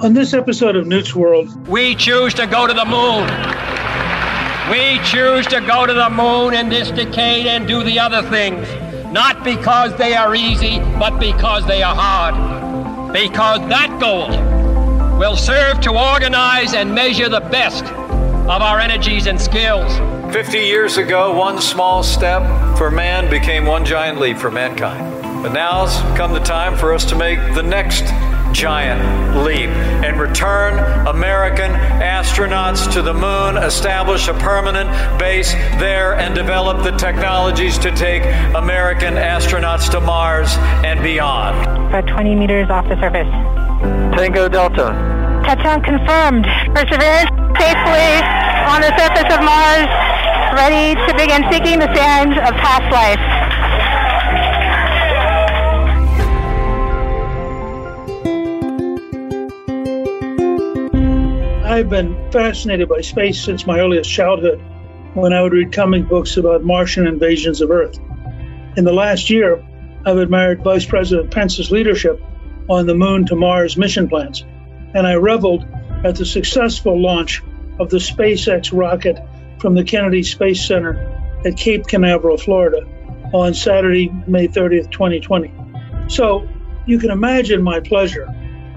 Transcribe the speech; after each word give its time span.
On 0.00 0.14
this 0.14 0.32
episode 0.32 0.76
of 0.76 0.86
Newt's 0.86 1.12
World, 1.12 1.66
we 1.66 1.96
choose 1.96 2.32
to 2.34 2.46
go 2.46 2.68
to 2.68 2.72
the 2.72 2.84
moon. 2.84 3.26
We 4.70 5.04
choose 5.04 5.44
to 5.48 5.60
go 5.60 5.86
to 5.86 5.92
the 5.92 6.08
moon 6.08 6.54
in 6.54 6.68
this 6.68 6.92
decade 6.92 7.46
and 7.46 7.66
do 7.66 7.82
the 7.82 7.98
other 7.98 8.22
things, 8.30 8.68
not 9.12 9.42
because 9.42 9.92
they 9.96 10.14
are 10.14 10.36
easy, 10.36 10.78
but 11.00 11.18
because 11.18 11.66
they 11.66 11.82
are 11.82 11.96
hard. 11.96 13.12
Because 13.12 13.58
that 13.70 13.98
goal 13.98 14.28
will 15.18 15.36
serve 15.36 15.80
to 15.80 15.90
organize 15.90 16.74
and 16.74 16.94
measure 16.94 17.28
the 17.28 17.40
best 17.40 17.84
of 17.84 18.62
our 18.62 18.78
energies 18.78 19.26
and 19.26 19.40
skills. 19.40 19.92
50 20.32 20.58
years 20.58 20.96
ago, 20.96 21.34
one 21.36 21.60
small 21.60 22.04
step 22.04 22.42
for 22.78 22.92
man 22.92 23.28
became 23.28 23.66
one 23.66 23.84
giant 23.84 24.20
leap 24.20 24.38
for 24.38 24.52
mankind. 24.52 25.42
But 25.42 25.54
now's 25.54 25.96
come 26.16 26.32
the 26.32 26.38
time 26.38 26.76
for 26.76 26.94
us 26.94 27.04
to 27.06 27.16
make 27.16 27.40
the 27.56 27.64
next 27.64 28.04
giant 28.52 29.44
leap 29.44 29.70
and 30.04 30.20
return 30.20 30.78
American 31.06 31.70
astronauts 31.72 32.92
to 32.92 33.02
the 33.02 33.12
moon, 33.12 33.56
establish 33.56 34.28
a 34.28 34.34
permanent 34.34 34.88
base 35.18 35.52
there, 35.78 36.14
and 36.14 36.34
develop 36.34 36.82
the 36.82 36.92
technologies 36.92 37.78
to 37.78 37.90
take 37.94 38.22
American 38.54 39.14
astronauts 39.14 39.90
to 39.90 40.00
Mars 40.00 40.56
and 40.84 41.02
beyond. 41.02 41.56
About 41.88 42.06
20 42.06 42.34
meters 42.34 42.70
off 42.70 42.88
the 42.88 42.98
surface. 43.00 43.28
Tango 44.16 44.48
Delta. 44.48 44.92
Touchdown 45.46 45.82
confirmed. 45.82 46.44
Perseverance 46.74 47.30
safely 47.56 48.10
on 48.68 48.82
the 48.82 48.92
surface 48.98 49.30
of 49.32 49.40
Mars, 49.40 49.88
ready 50.52 50.94
to 51.06 51.12
begin 51.16 51.42
seeking 51.50 51.78
the 51.78 51.88
sands 51.94 52.36
of 52.36 52.52
past 52.60 52.86
life. 52.92 53.37
I've 61.78 61.88
been 61.88 62.32
fascinated 62.32 62.88
by 62.88 63.02
space 63.02 63.40
since 63.40 63.64
my 63.64 63.78
earliest 63.78 64.10
childhood 64.10 64.60
when 65.14 65.32
I 65.32 65.40
would 65.40 65.52
read 65.52 65.72
comic 65.72 66.08
books 66.08 66.36
about 66.36 66.64
Martian 66.64 67.06
invasions 67.06 67.60
of 67.60 67.70
Earth. 67.70 68.00
In 68.76 68.82
the 68.82 68.92
last 68.92 69.30
year, 69.30 69.64
I've 70.04 70.16
admired 70.16 70.64
Vice 70.64 70.84
President 70.84 71.30
Pence's 71.30 71.70
leadership 71.70 72.20
on 72.68 72.86
the 72.86 72.96
Moon 72.96 73.26
to 73.26 73.36
Mars 73.36 73.76
mission 73.76 74.08
plans, 74.08 74.44
and 74.92 75.06
I 75.06 75.14
reveled 75.14 75.68
at 76.02 76.16
the 76.16 76.26
successful 76.26 77.00
launch 77.00 77.44
of 77.78 77.90
the 77.90 77.98
SpaceX 77.98 78.76
rocket 78.76 79.20
from 79.60 79.76
the 79.76 79.84
Kennedy 79.84 80.24
Space 80.24 80.66
Center 80.66 80.98
at 81.46 81.56
Cape 81.56 81.86
Canaveral, 81.86 82.38
Florida, 82.38 82.84
on 83.32 83.54
Saturday, 83.54 84.08
May 84.26 84.48
30th, 84.48 84.90
2020. 84.90 85.54
So 86.08 86.48
you 86.86 86.98
can 86.98 87.12
imagine 87.12 87.62
my 87.62 87.78
pleasure 87.78 88.26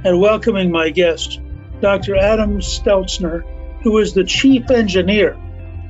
at 0.05 0.15
welcoming 0.15 0.69
my 0.69 0.91
guest 0.91 1.39
Dr. 1.81 2.15
Adam 2.15 2.59
Steltzner, 2.59 3.43
who 3.81 3.97
is 3.97 4.13
the 4.13 4.23
chief 4.23 4.69
engineer 4.69 5.37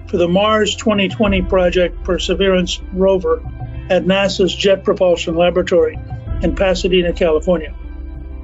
for 0.08 0.18
the 0.18 0.28
Mars 0.28 0.76
2020 0.76 1.42
project 1.44 2.04
Perseverance 2.04 2.82
rover 2.94 3.42
at 3.90 4.06
NASA's 4.06 4.56
Jet 4.56 4.84
Propulsion 4.84 5.36
Laboratory 5.36 6.00
in 6.42 6.56
Pasadena, 6.56 7.14
California. 7.14 7.76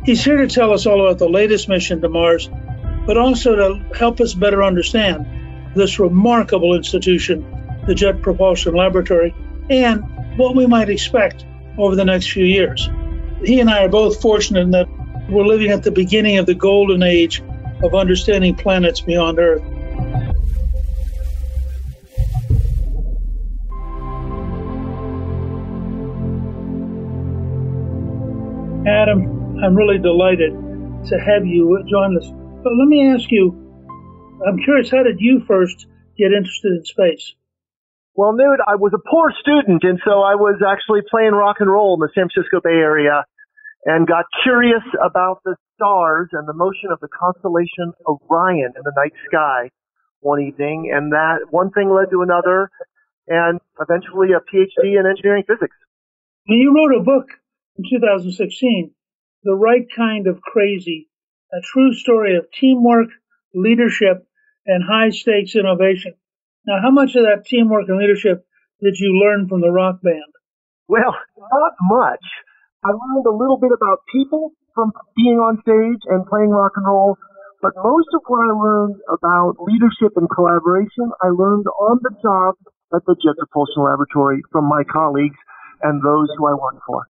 He's 0.03 0.23
here 0.23 0.37
to 0.37 0.47
tell 0.47 0.73
us 0.73 0.85
all 0.85 1.01
about 1.01 1.19
the 1.19 1.29
latest 1.29 1.69
mission 1.69 2.01
to 2.01 2.09
Mars, 2.09 2.49
but 3.05 3.17
also 3.17 3.55
to 3.55 3.97
help 3.97 4.19
us 4.19 4.33
better 4.33 4.61
understand 4.61 5.25
this 5.73 5.99
remarkable 5.99 6.75
institution, 6.75 7.45
the 7.87 7.95
Jet 7.95 8.21
Propulsion 8.21 8.73
Laboratory, 8.73 9.33
and 9.69 10.03
what 10.37 10.55
we 10.55 10.65
might 10.65 10.89
expect 10.89 11.45
over 11.77 11.95
the 11.95 12.05
next 12.05 12.31
few 12.31 12.45
years. 12.45 12.89
He 13.43 13.59
and 13.59 13.69
I 13.69 13.85
are 13.85 13.89
both 13.89 14.21
fortunate 14.21 14.61
in 14.61 14.71
that 14.71 14.87
we're 15.29 15.45
living 15.45 15.71
at 15.71 15.83
the 15.83 15.91
beginning 15.91 16.37
of 16.37 16.45
the 16.45 16.55
golden 16.55 17.03
age 17.03 17.41
of 17.83 17.93
understanding 17.93 18.55
planets 18.55 19.01
beyond 19.01 19.39
Earth. 19.39 19.61
Adam, 28.87 29.59
I'm 29.63 29.75
really 29.75 29.99
delighted 29.99 30.53
to 31.07 31.19
have 31.19 31.45
you 31.45 31.83
join 31.89 32.17
us. 32.17 32.31
But 32.63 32.71
let 32.73 32.87
me 32.87 33.11
ask 33.11 33.29
you, 33.29 33.51
I'm 34.47 34.57
curious, 34.63 34.89
how 34.89 35.03
did 35.03 35.19
you 35.19 35.43
first 35.45 35.87
get 36.17 36.31
interested 36.31 36.71
in 36.71 36.85
space? 36.85 37.33
Well, 38.15 38.33
Newt, 38.33 38.59
I 38.65 38.75
was 38.75 38.93
a 38.95 39.09
poor 39.09 39.31
student, 39.41 39.83
and 39.83 39.99
so 40.03 40.21
I 40.21 40.35
was 40.35 40.63
actually 40.65 41.01
playing 41.09 41.33
rock 41.33 41.57
and 41.59 41.69
roll 41.69 41.95
in 41.95 41.99
the 41.99 42.09
San 42.15 42.29
Francisco 42.33 42.61
Bay 42.63 42.71
Area 42.71 43.25
and 43.87 44.05
got 44.05 44.25
curious 44.43 44.83
about 45.03 45.39
the 45.45 45.55
stars 45.73 46.27
and 46.33 46.45
the 46.45 46.53
motion 46.53 46.91
of 46.91 46.99
the 46.99 47.07
constellation 47.07 47.93
Orion 48.05 48.73
in 48.75 48.83
the 48.83 48.91
night 48.97 49.13
sky 49.27 49.71
one 50.19 50.41
evening. 50.41 50.91
And 50.93 51.13
that 51.13 51.47
one 51.51 51.71
thing 51.71 51.89
led 51.89 52.11
to 52.11 52.21
another 52.21 52.69
and 53.27 53.61
eventually 53.79 54.35
a 54.35 54.43
PhD 54.43 54.99
in 54.99 55.07
engineering 55.07 55.45
physics. 55.47 55.75
You 56.45 56.75
wrote 56.75 56.99
a 56.99 57.03
book 57.03 57.27
in 57.77 57.85
2016, 57.89 58.91
The 59.43 59.55
Right 59.55 59.87
Kind 59.95 60.27
of 60.27 60.41
Crazy, 60.41 61.07
a 61.53 61.61
true 61.63 61.93
story 61.93 62.35
of 62.35 62.51
teamwork, 62.51 63.07
leadership, 63.55 64.27
and 64.65 64.83
high 64.83 65.11
stakes 65.11 65.55
innovation. 65.55 66.13
Now, 66.65 66.81
how 66.81 66.91
much 66.91 67.15
of 67.15 67.23
that 67.23 67.45
teamwork 67.45 67.87
and 67.87 67.97
leadership 67.97 68.45
did 68.81 68.95
you 68.99 69.17
learn 69.23 69.47
from 69.47 69.61
the 69.61 69.71
rock 69.71 70.01
band? 70.01 70.33
Well, 70.89 71.15
not 71.37 71.73
much. 71.81 72.23
I 72.87 72.95
learned 72.95 73.27
a 73.27 73.35
little 73.35 73.59
bit 73.59 73.75
about 73.75 73.99
people 74.07 74.55
from 74.73 74.93
being 75.17 75.43
on 75.43 75.59
stage 75.59 75.99
and 76.07 76.23
playing 76.25 76.55
rock 76.55 76.71
and 76.79 76.87
roll, 76.87 77.17
but 77.61 77.75
most 77.75 78.07
of 78.15 78.21
what 78.27 78.47
I 78.47 78.55
learned 78.55 78.95
about 79.11 79.59
leadership 79.59 80.15
and 80.15 80.29
collaboration, 80.31 81.11
I 81.19 81.35
learned 81.35 81.67
on 81.67 81.99
the 81.99 82.15
job 82.23 82.55
at 82.95 83.03
the 83.03 83.19
Jet 83.19 83.35
Propulsion 83.35 83.83
Laboratory 83.83 84.39
from 84.53 84.71
my 84.71 84.87
colleagues 84.87 85.35
and 85.83 85.99
those 85.99 86.31
who 86.37 86.47
I 86.47 86.53
worked 86.53 86.79
for. 86.87 87.03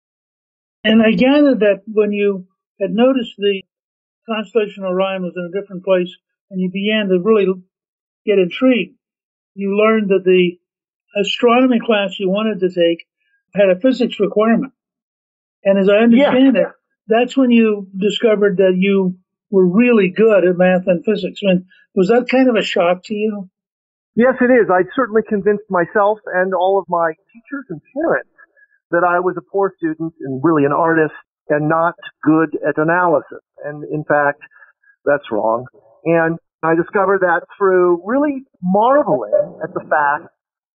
And 0.84 1.04
I 1.06 1.12
gathered 1.12 1.60
that 1.60 1.84
when 1.86 2.12
you 2.12 2.48
had 2.82 2.90
noticed 2.90 3.38
the 3.38 3.62
constellation 4.26 4.84
Orion 4.84 5.22
was 5.22 5.38
in 5.38 5.46
a 5.46 5.62
different 5.62 5.86
place 5.86 6.10
and 6.50 6.60
you 6.60 6.72
began 6.74 7.10
to 7.10 7.22
really 7.22 7.54
get 8.26 8.40
intrigued, 8.40 8.98
you 9.54 9.78
learned 9.78 10.10
that 10.10 10.26
the 10.26 10.58
astronomy 11.22 11.80
class 11.86 12.18
you 12.18 12.32
wanted 12.32 12.62
to 12.62 12.74
take 12.74 13.06
had 13.54 13.70
a 13.70 13.80
physics 13.80 14.20
requirement. 14.20 14.74
And 15.68 15.78
as 15.78 15.90
I 15.90 15.98
understand 15.98 16.56
yeah. 16.56 16.62
it, 16.62 16.68
that's 17.08 17.36
when 17.36 17.52
you 17.52 17.88
discovered 17.98 18.58
that 18.58 18.76
you 18.78 19.18
were 19.52 19.68
really 19.68 20.08
good 20.16 20.48
at 20.48 20.58
math 20.58 20.88
and 20.88 21.04
physics. 21.04 21.42
I 21.44 21.60
mean, 21.60 21.66
was 21.94 22.08
that 22.08 22.30
kind 22.30 22.48
of 22.50 22.56
a 22.56 22.64
shock 22.64 23.04
to 23.06 23.14
you? 23.14 23.50
Yes, 24.16 24.36
it 24.40 24.48
is. 24.48 24.72
I 24.72 24.88
certainly 24.96 25.24
convinced 25.28 25.66
myself 25.70 26.20
and 26.26 26.54
all 26.54 26.80
of 26.80 26.86
my 26.88 27.12
teachers 27.34 27.66
and 27.70 27.82
parents 27.94 28.32
that 28.92 29.04
I 29.04 29.20
was 29.20 29.36
a 29.38 29.44
poor 29.52 29.74
student 29.78 30.14
and 30.22 30.40
really 30.42 30.64
an 30.64 30.72
artist 30.72 31.14
and 31.50 31.68
not 31.68 31.96
good 32.24 32.56
at 32.68 32.78
analysis. 32.78 33.44
And 33.64 33.84
in 33.92 34.06
fact, 34.06 34.40
that's 35.04 35.28
wrong. 35.32 35.66
And 36.06 36.40
I 36.64 36.76
discovered 36.76 37.22
that 37.22 37.42
through 37.58 38.02
really 38.06 38.44
marveling 38.64 39.60
at 39.64 39.74
the 39.74 39.84
fact 39.84 40.32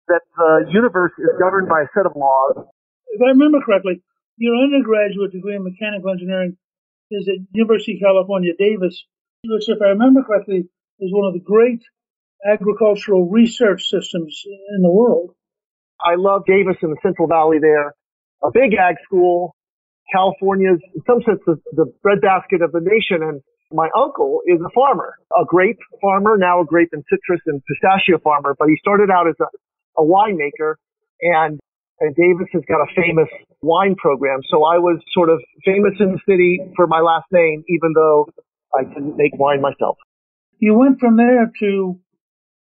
that 0.09 0.21
the 0.37 0.67
universe 0.71 1.12
is 1.19 1.33
governed 1.41 1.69
by 1.69 1.81
a 1.81 1.88
set 1.97 2.05
of 2.05 2.12
laws. 2.15 2.69
If 3.09 3.21
I 3.23 3.33
remember 3.33 3.59
correctly, 3.65 4.03
your 4.37 4.56
undergraduate 4.56 5.32
degree 5.32 5.56
in 5.56 5.64
mechanical 5.64 6.11
engineering 6.11 6.56
is 7.11 7.29
at 7.29 7.44
University 7.52 7.94
of 7.94 8.00
California, 8.00 8.52
Davis, 8.58 9.05
which, 9.44 9.69
if 9.69 9.79
I 9.82 9.93
remember 9.93 10.23
correctly, 10.23 10.69
is 11.00 11.12
one 11.12 11.26
of 11.26 11.34
the 11.34 11.44
great 11.44 11.82
agricultural 12.44 13.29
research 13.29 13.82
systems 13.82 14.43
in 14.46 14.82
the 14.82 14.90
world. 14.90 15.34
I 16.00 16.17
love 16.17 16.43
Davis 16.46 16.76
in 16.82 16.90
the 16.90 16.96
Central 17.02 17.29
Valley 17.29 17.58
there. 17.61 17.94
A 18.43 18.50
big 18.52 18.75
ag 18.75 18.96
school. 19.05 19.55
California's, 20.12 20.81
in 20.94 21.02
some 21.06 21.23
sense, 21.23 21.40
the, 21.46 21.56
the 21.73 21.87
breadbasket 22.02 22.61
of 22.61 22.73
the 22.73 22.81
nation. 22.82 23.23
And 23.23 23.40
my 23.70 23.88
uncle 23.96 24.40
is 24.46 24.61
a 24.61 24.69
farmer, 24.75 25.14
a 25.32 25.44
grape 25.46 25.78
farmer, 26.00 26.37
now 26.37 26.61
a 26.61 26.67
grape 26.67 26.90
and 26.93 27.05
citrus 27.08 27.40
and 27.46 27.62
pistachio 27.64 28.19
farmer, 28.19 28.55
but 28.58 28.69
he 28.69 28.76
started 28.81 29.08
out 29.11 29.28
as 29.28 29.37
a, 29.40 29.49
a 30.02 30.05
winemaker 30.05 30.75
and, 31.23 31.61
and 32.00 32.14
Davis 32.14 32.49
has 32.52 32.62
got 32.69 32.82
a 32.82 32.88
famous 32.94 33.28
wine 33.62 33.94
program. 33.94 34.41
So 34.50 34.64
I 34.64 34.79
was 34.79 35.00
sort 35.14 35.31
of 35.31 35.41
famous 35.64 35.94
in 36.00 36.12
the 36.12 36.20
city 36.29 36.61
for 36.76 36.87
my 36.87 37.00
last 37.00 37.26
name, 37.32 37.64
even 37.69 37.93
though 37.94 38.29
I 38.76 38.85
didn't 38.85 39.17
make 39.17 39.32
wine 39.38 39.61
myself. 39.61 39.97
You 40.59 40.75
went 40.75 40.99
from 41.00 41.17
there 41.17 41.50
to 41.61 42.00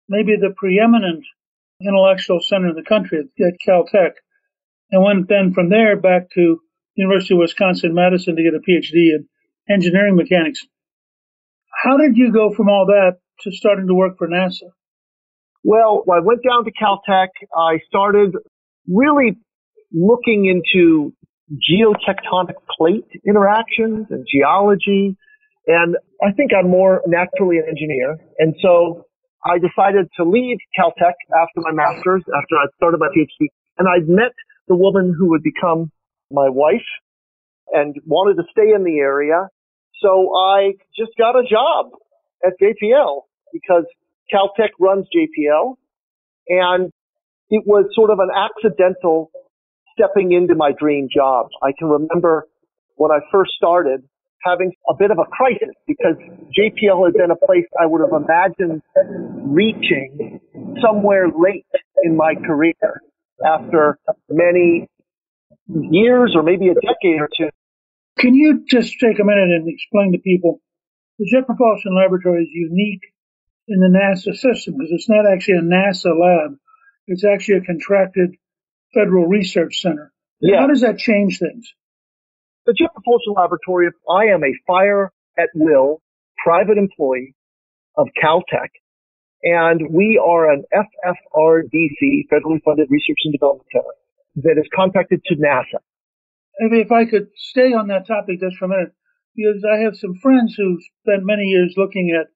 maybe 0.08 0.36
the 0.40 0.54
preeminent 0.56 1.24
intellectual 1.82 2.40
center 2.42 2.70
in 2.70 2.76
the 2.76 2.84
country 2.84 3.20
at 3.20 3.54
Caltech, 3.66 4.12
and 4.92 5.04
went 5.04 5.30
then 5.30 5.54
from 5.54 5.70
there 5.70 5.96
back 5.96 6.30
to 6.36 6.60
University 6.96 7.36
of 7.36 7.40
Wisconsin 7.40 7.94
Madison 7.94 8.36
to 8.36 8.44
get 8.44 8.54
a 8.54 8.60
PhD 8.60 9.16
in 9.16 9.28
engineering 9.70 10.16
mechanics. 10.16 10.66
How 11.84 11.98
did 11.98 12.18
you 12.18 12.34
go 12.34 12.54
from 12.54 12.68
all 12.68 12.88
that 12.88 13.20
to 13.42 13.52
starting 13.52 13.88
to 13.88 13.94
work 13.94 14.18
for 14.18 14.28
NASA? 14.28 14.72
Well, 15.64 16.04
I 16.12 16.20
went 16.22 16.42
down 16.44 16.66
to 16.66 16.72
Caltech. 16.72 17.30
I 17.56 17.80
started 17.88 18.34
really 18.88 19.38
looking 19.92 20.46
into 20.46 21.14
geotectonic 21.50 22.56
plate 22.78 23.08
interactions 23.26 24.08
and 24.10 24.26
geology. 24.32 25.18
And 25.68 25.96
I 26.22 26.32
think 26.34 26.52
I'm 26.58 26.70
more 26.70 27.02
naturally 27.08 27.58
an 27.58 27.66
engineer. 27.70 28.18
And 28.38 28.56
so 28.62 29.06
I 29.44 29.58
decided 29.58 30.10
to 30.18 30.24
leave 30.24 30.58
Caltech 30.78 31.18
after 31.42 31.62
my 31.62 31.72
master's, 31.72 32.24
after 32.28 32.56
I 32.56 32.66
started 32.76 33.00
my 33.00 33.08
PhD. 33.08 33.48
And 33.78 33.88
I'd 33.88 34.08
met 34.08 34.34
the 34.68 34.76
woman 34.76 35.16
who 35.18 35.30
would 35.30 35.44
become 35.44 35.92
my 36.32 36.50
wife 36.50 36.86
and 37.72 37.96
wanted 38.06 38.42
to 38.42 38.48
stay 38.52 38.74
in 38.76 38.84
the 38.84 39.00
area. 39.00 39.48
So 40.02 40.34
I 40.36 40.74
just 40.98 41.12
got 41.18 41.36
a 41.36 41.44
job 41.44 41.92
at 42.46 42.54
JPL 42.62 43.24
because 43.52 43.86
Caltech 44.32 44.70
runs 44.80 45.08
JPL 45.16 45.76
and 46.48 46.92
it 47.50 47.64
was 47.66 47.86
sort 47.96 48.12
of 48.12 48.20
an 48.20 48.30
accidental 48.30 49.32
stepping 50.00 50.32
into 50.32 50.56
my 50.56 50.72
dream 50.78 51.08
job. 51.14 51.48
I 51.62 51.72
can 51.78 51.90
remember 51.90 52.48
when 52.96 53.12
I 53.12 53.20
first 53.32 53.52
started 53.58 54.04
having 54.44 54.72
a 54.90 54.94
bit 54.98 55.12
of 55.12 55.18
a 55.20 55.26
crisis 55.26 55.76
because 55.86 56.16
JPL 56.56 57.06
had 57.06 57.14
been 57.14 57.32
a 57.32 57.36
place 57.36 57.66
I 57.80 57.86
would 57.86 58.02
have 58.02 58.16
imagined 58.16 58.82
reaching 59.52 60.40
somewhere 60.82 61.28
late 61.28 61.66
in 62.04 62.16
my 62.16 62.36
career 62.36 63.02
after 63.46 64.00
many 64.30 64.88
years 65.68 66.34
or 66.36 66.44
maybe 66.44 66.70
a 66.70 66.74
decade 66.74 67.20
or 67.20 67.30
two. 67.36 67.50
Can 68.18 68.34
you 68.36 68.64
just 68.68 69.00
take 69.00 69.20
a 69.20 69.24
minute 69.24 69.50
and 69.50 69.68
explain 69.68 70.14
to 70.14 70.20
people 70.20 70.62
the 71.20 71.28
Jet 71.30 71.46
Propulsion 71.46 71.96
Laboratory 71.96 72.44
is 72.44 72.50
unique 72.52 73.02
in 73.68 73.80
the 73.80 73.92
NASA 73.92 74.34
system 74.36 74.76
because 74.78 74.92
it's 74.92 75.10
not 75.10 75.26
actually 75.30 75.58
a 75.58 75.62
NASA 75.62 76.16
lab. 76.16 76.58
It's 77.08 77.26
actually 77.26 77.58
a 77.58 77.62
contracted 77.62 78.36
federal 78.94 79.28
research 79.28 79.82
center. 79.82 80.12
Yeah. 80.42 80.62
How 80.62 80.68
does 80.68 80.82
that 80.82 80.98
change 80.98 81.40
things? 81.40 81.74
The 82.66 82.74
Jet 82.74 82.94
Propulsion 82.94 83.34
Laboratory, 83.36 83.90
I 84.10 84.26
am 84.34 84.44
a 84.44 84.54
fire 84.68 85.12
at 85.38 85.50
will 85.56 86.02
private 86.44 86.78
employee 86.78 87.36
of 87.98 88.08
Caltech, 88.22 88.70
and 89.44 89.82
we 89.90 90.22
are 90.24 90.52
an 90.52 90.64
FFRDC, 90.74 92.28
federally 92.32 92.62
funded 92.64 92.88
research 92.90 93.18
and 93.26 93.34
development 93.34 93.68
center, 93.72 93.96
that 94.44 94.58
is 94.60 94.70
contracted 94.74 95.24
to 95.26 95.36
NASA. 95.36 95.80
If 96.60 96.92
I 96.92 97.06
could 97.06 97.30
stay 97.36 97.74
on 97.74 97.88
that 97.88 98.08
topic 98.08 98.40
just 98.40 98.58
for 98.58 98.66
a 98.66 98.70
minute, 98.70 98.94
because 99.36 99.64
I 99.66 99.84
have 99.84 99.96
some 99.96 100.16
friends 100.16 100.56
who 100.56 100.80
spent 101.04 101.26
many 101.26 101.44
years 101.44 101.74
looking 101.78 102.18
at 102.20 102.28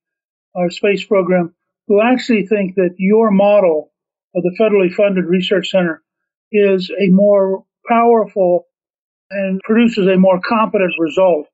our 0.55 0.69
space 0.69 1.03
program 1.03 1.53
who 1.88 2.01
actually 2.01 2.45
think 2.47 2.75
that 2.75 2.95
your 2.97 3.31
model 3.31 3.91
of 4.35 4.44
the 4.44 4.55
federally 4.59 4.94
funded 4.94 5.25
research 5.25 5.69
center 5.69 6.01
is 6.53 6.89
a 6.91 7.09
more 7.09 7.65
powerful 7.89 8.67
and 9.31 9.60
produces 9.63 10.07
a 10.07 10.17
more 10.17 10.39
competent 10.48 10.93
result 11.00 11.48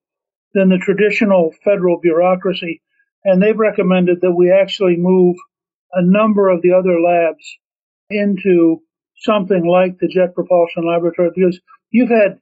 than 0.53 0.69
the 0.69 0.77
traditional 0.77 1.53
federal 1.63 1.99
bureaucracy. 1.99 2.81
And 3.23 3.41
they've 3.41 3.57
recommended 3.57 4.19
that 4.21 4.33
we 4.33 4.51
actually 4.51 4.97
move 4.97 5.37
a 5.93 6.01
number 6.03 6.49
of 6.49 6.61
the 6.61 6.73
other 6.73 6.99
labs 6.99 7.45
into 8.09 8.81
something 9.21 9.65
like 9.65 9.97
the 9.99 10.07
Jet 10.07 10.35
Propulsion 10.35 10.85
Laboratory 10.85 11.31
because 11.35 11.59
you've 11.91 12.09
had 12.09 12.39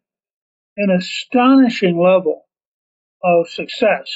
an 0.78 0.90
astonishing 0.92 2.00
level 2.00 2.46
of 3.24 3.50
success 3.50 4.12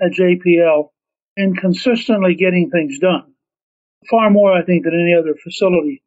at 0.00 0.12
JPL 0.12 0.90
in 1.36 1.54
consistently 1.56 2.34
getting 2.34 2.70
things 2.70 2.98
done. 2.98 3.34
Far 4.10 4.30
more, 4.30 4.52
I 4.52 4.64
think, 4.64 4.84
than 4.84 4.94
any 4.94 5.14
other 5.14 5.34
facility 5.42 6.02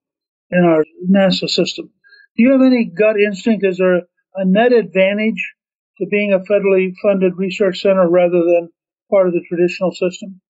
in 0.52 0.64
our 0.64 0.86
NASA 1.10 1.50
system. 1.50 1.90
Do 2.36 2.44
you 2.44 2.52
have 2.52 2.62
any 2.62 2.86
gut 2.86 3.16
instinct? 3.20 3.66
Is 3.66 3.78
there 3.78 4.02
a 4.36 4.46
net 4.46 4.72
advantage 4.72 5.54
to 6.00 6.06
being 6.10 6.34
a 6.34 6.40
federally 6.40 6.94
funded 7.02 7.34
research 7.38 7.82
center 7.82 8.08
rather 8.10 8.44
than 8.44 8.70
part 9.10 9.28
of 9.28 9.34
the 9.34 9.42
traditional 9.48 9.92
system? 9.92 10.42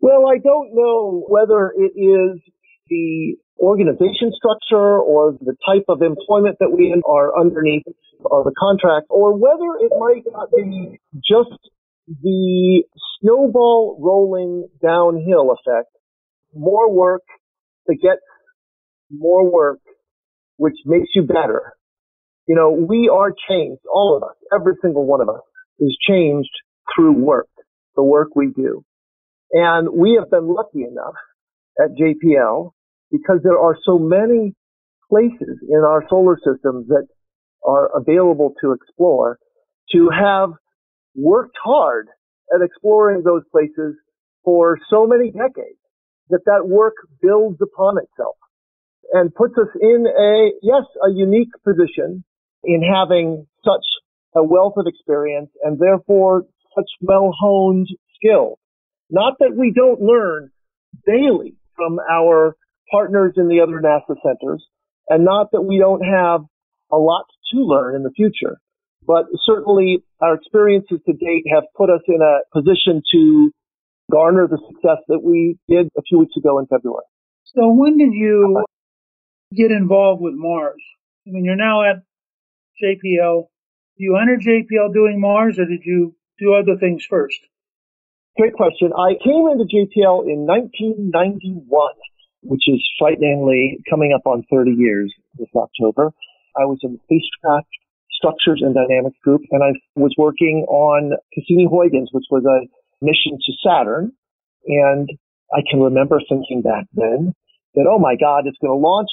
Well, 0.00 0.26
I 0.28 0.38
don't 0.38 0.70
know 0.74 1.24
whether 1.28 1.72
it 1.76 1.92
is 1.96 2.40
the 2.88 3.36
organization 3.58 4.32
structure 4.36 4.98
or 5.00 5.32
the 5.40 5.56
type 5.64 5.84
of 5.88 6.02
employment 6.02 6.56
that 6.60 6.70
we 6.70 6.94
are 7.06 7.38
underneath 7.38 7.84
or 8.20 8.44
the 8.44 8.52
contract 8.58 9.06
or 9.10 9.32
whether 9.36 9.78
it 9.80 9.92
might 9.98 10.24
not 10.32 10.50
be 10.50 10.98
just 11.16 11.56
the 12.22 12.84
snowball 13.20 13.98
rolling 14.00 14.68
downhill 14.82 15.52
effect. 15.52 15.88
More 16.52 16.92
work 16.92 17.22
begets 17.86 18.22
more 19.18 19.50
work, 19.50 19.80
which 20.56 20.76
makes 20.84 21.08
you 21.14 21.22
better. 21.22 21.72
You 22.46 22.56
know, 22.56 22.70
we 22.70 23.10
are 23.12 23.32
changed, 23.48 23.82
all 23.92 24.16
of 24.16 24.22
us, 24.22 24.36
every 24.54 24.74
single 24.82 25.06
one 25.06 25.20
of 25.20 25.28
us 25.28 25.40
is 25.78 25.96
changed 26.06 26.50
through 26.94 27.12
work, 27.12 27.48
the 27.96 28.02
work 28.02 28.36
we 28.36 28.50
do. 28.54 28.84
And 29.52 29.88
we 29.88 30.18
have 30.20 30.30
been 30.30 30.52
lucky 30.52 30.82
enough 30.82 31.14
at 31.78 31.96
JPL 31.96 32.72
because 33.10 33.40
there 33.42 33.58
are 33.58 33.76
so 33.84 33.98
many 33.98 34.54
places 35.08 35.58
in 35.68 35.80
our 35.86 36.04
solar 36.08 36.36
system 36.36 36.86
that 36.88 37.06
are 37.64 37.90
available 37.96 38.52
to 38.60 38.72
explore 38.72 39.38
to 39.92 40.08
have 40.10 40.50
worked 41.14 41.56
hard 41.62 42.08
at 42.54 42.62
exploring 42.62 43.22
those 43.24 43.42
places 43.50 43.94
for 44.44 44.78
so 44.90 45.06
many 45.06 45.30
decades 45.30 45.78
that 46.30 46.40
that 46.46 46.66
work 46.66 46.94
builds 47.22 47.58
upon 47.62 47.96
itself. 47.98 48.36
And 49.12 49.34
puts 49.34 49.54
us 49.58 49.68
in 49.80 50.06
a, 50.06 50.50
yes, 50.62 50.84
a 51.06 51.10
unique 51.12 51.52
position 51.64 52.24
in 52.64 52.82
having 52.82 53.46
such 53.64 53.84
a 54.34 54.42
wealth 54.42 54.74
of 54.76 54.86
experience 54.86 55.50
and 55.62 55.78
therefore 55.78 56.44
such 56.74 56.90
well 57.00 57.32
honed 57.38 57.88
skills. 58.16 58.58
Not 59.10 59.38
that 59.40 59.54
we 59.56 59.72
don't 59.74 60.00
learn 60.00 60.50
daily 61.06 61.56
from 61.76 61.98
our 62.10 62.56
partners 62.90 63.34
in 63.36 63.48
the 63.48 63.60
other 63.60 63.80
NASA 63.80 64.16
centers 64.24 64.64
and 65.08 65.24
not 65.24 65.50
that 65.52 65.62
we 65.62 65.78
don't 65.78 66.02
have 66.02 66.40
a 66.90 66.96
lot 66.96 67.26
to 67.52 67.60
learn 67.60 67.94
in 67.94 68.02
the 68.02 68.10
future, 68.10 68.58
but 69.06 69.26
certainly 69.44 70.02
our 70.20 70.34
experiences 70.34 70.98
to 71.06 71.12
date 71.12 71.44
have 71.52 71.64
put 71.76 71.90
us 71.90 72.00
in 72.08 72.20
a 72.22 72.40
position 72.56 73.02
to 73.12 73.50
garner 74.10 74.46
the 74.48 74.58
success 74.68 74.98
that 75.08 75.22
we 75.22 75.58
did 75.68 75.88
a 75.96 76.02
few 76.02 76.18
weeks 76.18 76.36
ago 76.36 76.58
in 76.58 76.66
February. 76.66 77.04
So 77.54 77.68
when 77.68 77.98
did 77.98 78.12
you 78.12 78.64
get 79.56 79.70
involved 79.70 80.20
with 80.22 80.34
Mars? 80.34 80.82
I 81.26 81.30
mean, 81.30 81.44
you're 81.44 81.56
now 81.56 81.82
at 81.82 82.02
JPL. 82.82 83.48
You 83.96 84.16
enter 84.16 84.36
JPL 84.36 84.92
doing 84.92 85.20
Mars 85.20 85.58
or 85.58 85.66
did 85.66 85.82
you 85.84 86.14
do 86.38 86.54
other 86.54 86.76
things 86.78 87.06
first? 87.08 87.38
Great 88.36 88.54
question. 88.54 88.90
I 88.92 89.14
came 89.22 89.46
into 89.46 89.64
JPL 89.64 90.26
in 90.26 90.42
1991, 90.42 91.70
which 92.42 92.62
is 92.66 92.82
frighteningly 92.98 93.78
coming 93.88 94.12
up 94.12 94.26
on 94.26 94.44
30 94.50 94.72
years 94.72 95.14
this 95.38 95.48
October. 95.54 96.10
I 96.56 96.66
was 96.66 96.78
in 96.82 96.94
the 96.94 97.00
spacecraft 97.06 97.68
structures 98.10 98.60
and 98.62 98.74
dynamics 98.74 99.16
group, 99.22 99.42
and 99.50 99.62
I 99.62 99.70
was 99.94 100.14
working 100.18 100.66
on 100.68 101.12
Cassini-Huygens, 101.34 102.10
which 102.12 102.26
was 102.30 102.44
a 102.44 102.66
mission 103.04 103.38
to 103.38 103.52
Saturn. 103.62 104.12
And 104.66 105.08
I 105.52 105.60
can 105.70 105.80
remember 105.80 106.20
thinking 106.28 106.62
back 106.62 106.86
then 106.94 107.34
that, 107.74 107.86
oh 107.88 107.98
my 107.98 108.16
God, 108.16 108.46
it's 108.46 108.58
going 108.58 108.74
to 108.74 108.82
launch 108.82 109.10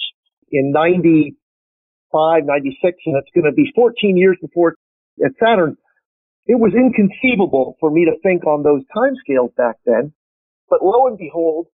in 0.52 0.72
95, 0.72 2.44
96, 2.46 2.98
and 3.06 3.18
it's 3.18 3.32
going 3.34 3.46
to 3.46 3.56
be 3.56 3.72
14 3.76 4.18
years 4.18 4.38
before 4.42 4.76
at 5.24 5.32
Saturn. 5.40 5.78
It 6.48 6.60
was 6.60 6.74
inconceivable 6.74 7.78
for 7.80 7.92
me 7.92 8.06
to 8.06 8.20
think 8.24 8.46
on 8.46 8.64
those 8.64 8.82
timescales 8.96 9.56
back 9.56 9.76
then. 9.86 10.14
But 10.70 10.84
lo 10.84 11.08
and 11.08 11.18
behold, 11.18 11.68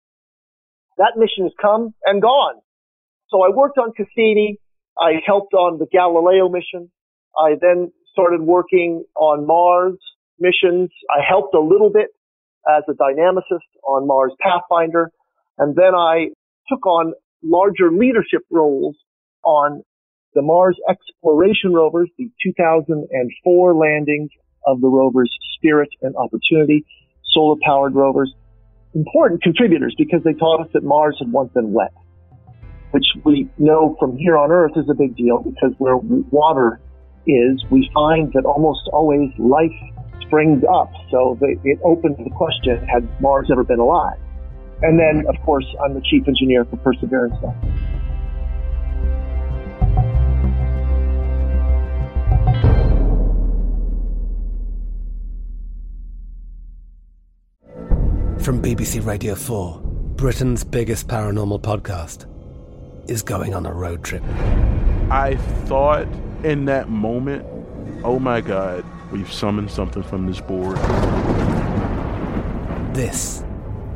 that 0.98 1.12
mission 1.16 1.44
has 1.44 1.52
come 1.60 1.94
and 2.04 2.20
gone. 2.20 2.56
So 3.28 3.42
I 3.42 3.54
worked 3.54 3.78
on 3.78 3.92
Cassini. 3.92 4.58
I 4.98 5.20
helped 5.24 5.52
on 5.52 5.78
the 5.78 5.86
Galileo 5.86 6.48
mission. 6.48 6.90
I 7.36 7.54
then 7.60 7.92
started 8.12 8.40
working 8.40 9.04
on 9.14 9.46
Mars 9.46 9.98
missions. 10.38 10.90
I 11.10 11.20
helped 11.26 11.54
a 11.54 11.60
little 11.60 11.90
bit 11.90 12.08
as 12.66 12.82
a 12.88 12.94
dynamicist 12.94 13.68
on 13.84 14.06
Mars 14.06 14.32
Pathfinder. 14.40 15.10
And 15.58 15.76
then 15.76 15.94
I 15.94 16.28
took 16.68 16.84
on 16.86 17.14
larger 17.42 17.90
leadership 17.90 18.42
roles 18.50 18.96
on 19.44 19.82
the 20.34 20.42
Mars 20.42 20.76
exploration 20.88 21.72
rovers, 21.72 22.10
the 22.18 22.30
2004 22.42 23.74
landings 23.74 24.30
of 24.66 24.80
the 24.80 24.88
rovers 24.88 25.32
Spirit 25.56 25.88
and 26.02 26.14
Opportunity, 26.16 26.84
solar 27.32 27.56
powered 27.64 27.94
rovers. 27.94 28.34
Important 28.94 29.42
contributors 29.42 29.94
because 29.96 30.20
they 30.24 30.32
taught 30.34 30.60
us 30.62 30.68
that 30.74 30.82
Mars 30.82 31.16
had 31.18 31.30
once 31.32 31.52
been 31.52 31.72
wet, 31.72 31.92
which 32.90 33.06
we 33.24 33.48
know 33.58 33.96
from 33.98 34.16
here 34.16 34.36
on 34.36 34.50
Earth 34.50 34.72
is 34.76 34.88
a 34.90 34.94
big 34.94 35.16
deal 35.16 35.42
because 35.42 35.74
where 35.78 35.96
water 35.96 36.80
is, 37.26 37.64
we 37.70 37.90
find 37.92 38.32
that 38.34 38.44
almost 38.44 38.88
always 38.92 39.30
life 39.38 39.72
springs 40.22 40.62
up. 40.64 40.90
So 41.10 41.38
it 41.40 41.78
opens 41.84 42.16
the 42.18 42.30
question, 42.36 42.86
had 42.86 43.08
Mars 43.20 43.48
ever 43.50 43.64
been 43.64 43.80
alive? 43.80 44.18
And 44.82 44.98
then, 44.98 45.24
of 45.26 45.40
course, 45.44 45.64
I'm 45.82 45.94
the 45.94 46.02
chief 46.02 46.28
engineer 46.28 46.64
for 46.66 46.76
Perseverance 46.76 47.34
now. 47.42 47.54
From 58.38 58.62
BBC 58.62 59.04
Radio 59.04 59.34
4, 59.34 59.80
Britain's 60.16 60.62
biggest 60.62 61.08
paranormal 61.08 61.62
podcast 61.62 62.26
is 63.10 63.22
going 63.22 63.54
on 63.54 63.66
a 63.66 63.72
road 63.72 64.04
trip. 64.04 64.22
I 65.10 65.36
thought 65.64 66.06
in 66.44 66.66
that 66.66 66.88
moment, 66.88 67.46
oh 68.04 68.18
my 68.18 68.40
God, 68.40 68.84
we've 69.10 69.32
summoned 69.32 69.70
something 69.70 70.02
from 70.02 70.26
this 70.26 70.40
board. 70.40 70.76
This 72.94 73.42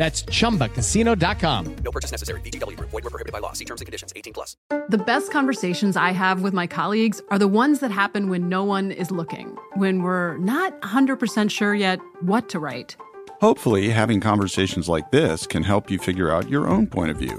That's 0.00 0.22
ChumbaCasino.com. 0.22 1.76
No 1.84 1.90
purchase 1.90 2.10
necessary. 2.10 2.40
VGW. 2.40 2.80
Void 2.80 3.04
were 3.04 3.10
prohibited 3.10 3.34
by 3.34 3.38
law. 3.38 3.52
See 3.52 3.66
terms 3.66 3.82
and 3.82 3.86
conditions. 3.86 4.14
18 4.16 4.32
plus. 4.32 4.56
The 4.88 4.96
best 4.96 5.30
conversations 5.30 5.94
I 5.94 6.12
have 6.12 6.42
with 6.42 6.54
my 6.54 6.66
colleagues 6.66 7.20
are 7.28 7.38
the 7.38 7.46
ones 7.46 7.80
that 7.80 7.90
happen 7.90 8.30
when 8.30 8.48
no 8.48 8.64
one 8.64 8.92
is 8.92 9.10
looking, 9.10 9.58
when 9.74 10.02
we're 10.02 10.38
not 10.38 10.80
100% 10.80 11.50
sure 11.50 11.74
yet 11.74 12.00
what 12.22 12.48
to 12.48 12.58
write. 12.58 12.96
Hopefully, 13.42 13.90
having 13.90 14.20
conversations 14.20 14.88
like 14.88 15.10
this 15.10 15.46
can 15.46 15.62
help 15.62 15.90
you 15.90 15.98
figure 15.98 16.32
out 16.32 16.48
your 16.48 16.66
own 16.66 16.86
point 16.86 17.10
of 17.10 17.18
view. 17.18 17.38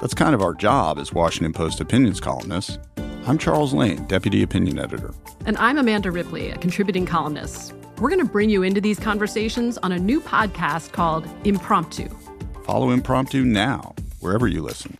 That's 0.00 0.14
kind 0.14 0.36
of 0.36 0.40
our 0.40 0.54
job 0.54 1.00
as 1.00 1.12
Washington 1.12 1.52
Post 1.52 1.80
opinions 1.80 2.20
columnists. 2.20 2.78
I'm 3.26 3.38
Charles 3.38 3.74
Lane, 3.74 4.04
Deputy 4.04 4.44
Opinion 4.44 4.78
Editor. 4.78 5.12
And 5.46 5.56
I'm 5.56 5.78
Amanda 5.78 6.12
Ripley, 6.12 6.50
a 6.50 6.58
contributing 6.58 7.06
columnist. 7.06 7.74
We're 8.00 8.10
going 8.10 8.24
to 8.24 8.30
bring 8.30 8.48
you 8.48 8.62
into 8.62 8.80
these 8.80 9.00
conversations 9.00 9.76
on 9.78 9.90
a 9.90 9.98
new 9.98 10.20
podcast 10.20 10.92
called 10.92 11.28
Impromptu. 11.42 12.08
Follow 12.62 12.90
Impromptu 12.90 13.42
now, 13.44 13.96
wherever 14.20 14.46
you 14.46 14.62
listen. 14.62 14.96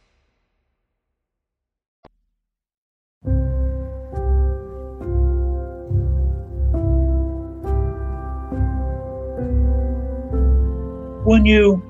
When 11.25 11.47
you 11.47 11.81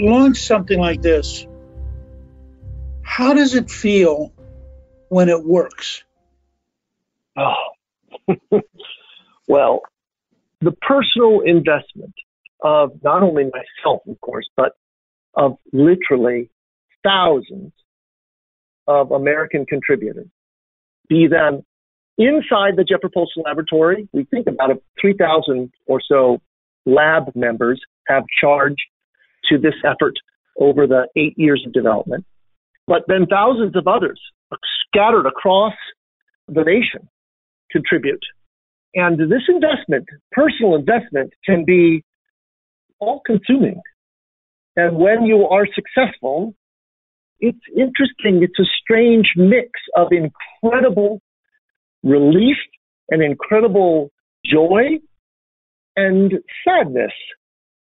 launch 0.00 0.38
something 0.38 0.80
like 0.80 1.02
this, 1.02 1.46
how 3.02 3.34
does 3.34 3.54
it 3.54 3.70
feel 3.70 4.32
when 5.10 5.28
it 5.28 5.44
works? 5.44 6.02
Oh, 7.36 7.54
well, 9.46 9.82
the 10.62 10.72
personal 10.72 11.40
investment 11.40 12.14
of 12.60 12.92
not 13.02 13.22
only 13.22 13.44
myself, 13.44 14.02
of 14.08 14.20
course, 14.20 14.48
but 14.56 14.72
of 15.34 15.56
literally 15.72 16.50
thousands 17.04 17.72
of 18.86 19.10
American 19.10 19.66
contributors, 19.66 20.28
be 21.08 21.26
them 21.26 21.64
inside 22.18 22.76
the 22.76 22.84
Jet 22.84 23.00
Propulsion 23.00 23.42
Laboratory. 23.44 24.08
We 24.12 24.24
think 24.24 24.46
about 24.46 24.70
3,000 25.00 25.72
or 25.86 26.00
so 26.06 26.40
lab 26.86 27.34
members 27.34 27.80
have 28.06 28.24
charged 28.40 28.82
to 29.48 29.58
this 29.58 29.74
effort 29.84 30.14
over 30.58 30.86
the 30.86 31.08
eight 31.16 31.34
years 31.36 31.64
of 31.66 31.72
development. 31.72 32.24
but 32.86 33.02
then 33.08 33.26
thousands 33.26 33.76
of 33.76 33.86
others 33.86 34.20
scattered 34.86 35.26
across 35.26 35.74
the 36.48 36.62
nation 36.62 37.08
contribute. 37.70 38.22
And 38.94 39.18
this 39.18 39.42
investment, 39.48 40.06
personal 40.32 40.76
investment, 40.76 41.32
can 41.44 41.64
be 41.64 42.04
all 42.98 43.20
consuming. 43.24 43.80
And 44.76 44.96
when 44.96 45.24
you 45.24 45.46
are 45.46 45.66
successful, 45.74 46.54
it's 47.40 47.58
interesting. 47.76 48.42
It's 48.42 48.58
a 48.58 48.70
strange 48.82 49.32
mix 49.36 49.70
of 49.96 50.08
incredible 50.12 51.20
relief 52.02 52.56
and 53.10 53.22
incredible 53.22 54.10
joy 54.44 54.98
and 55.96 56.32
sadness 56.64 57.12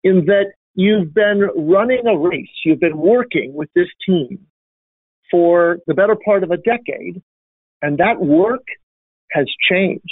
in 0.05 0.27
that 0.27 0.53
you've 0.75 1.13
been 1.13 1.49
running 1.57 2.07
a 2.07 2.17
race, 2.17 2.49
you've 2.65 2.81
been 2.81 2.97
working 2.97 3.53
with 3.55 3.69
this 3.75 3.89
team 4.07 4.47
for 5.31 5.79
the 5.87 5.95
better 5.95 6.17
part 6.25 6.43
of 6.43 6.51
a 6.51 6.57
decade, 6.57 7.23
and 7.83 7.99
that 7.99 8.21
work 8.21 8.65
has 9.31 9.47
changed. 9.71 10.03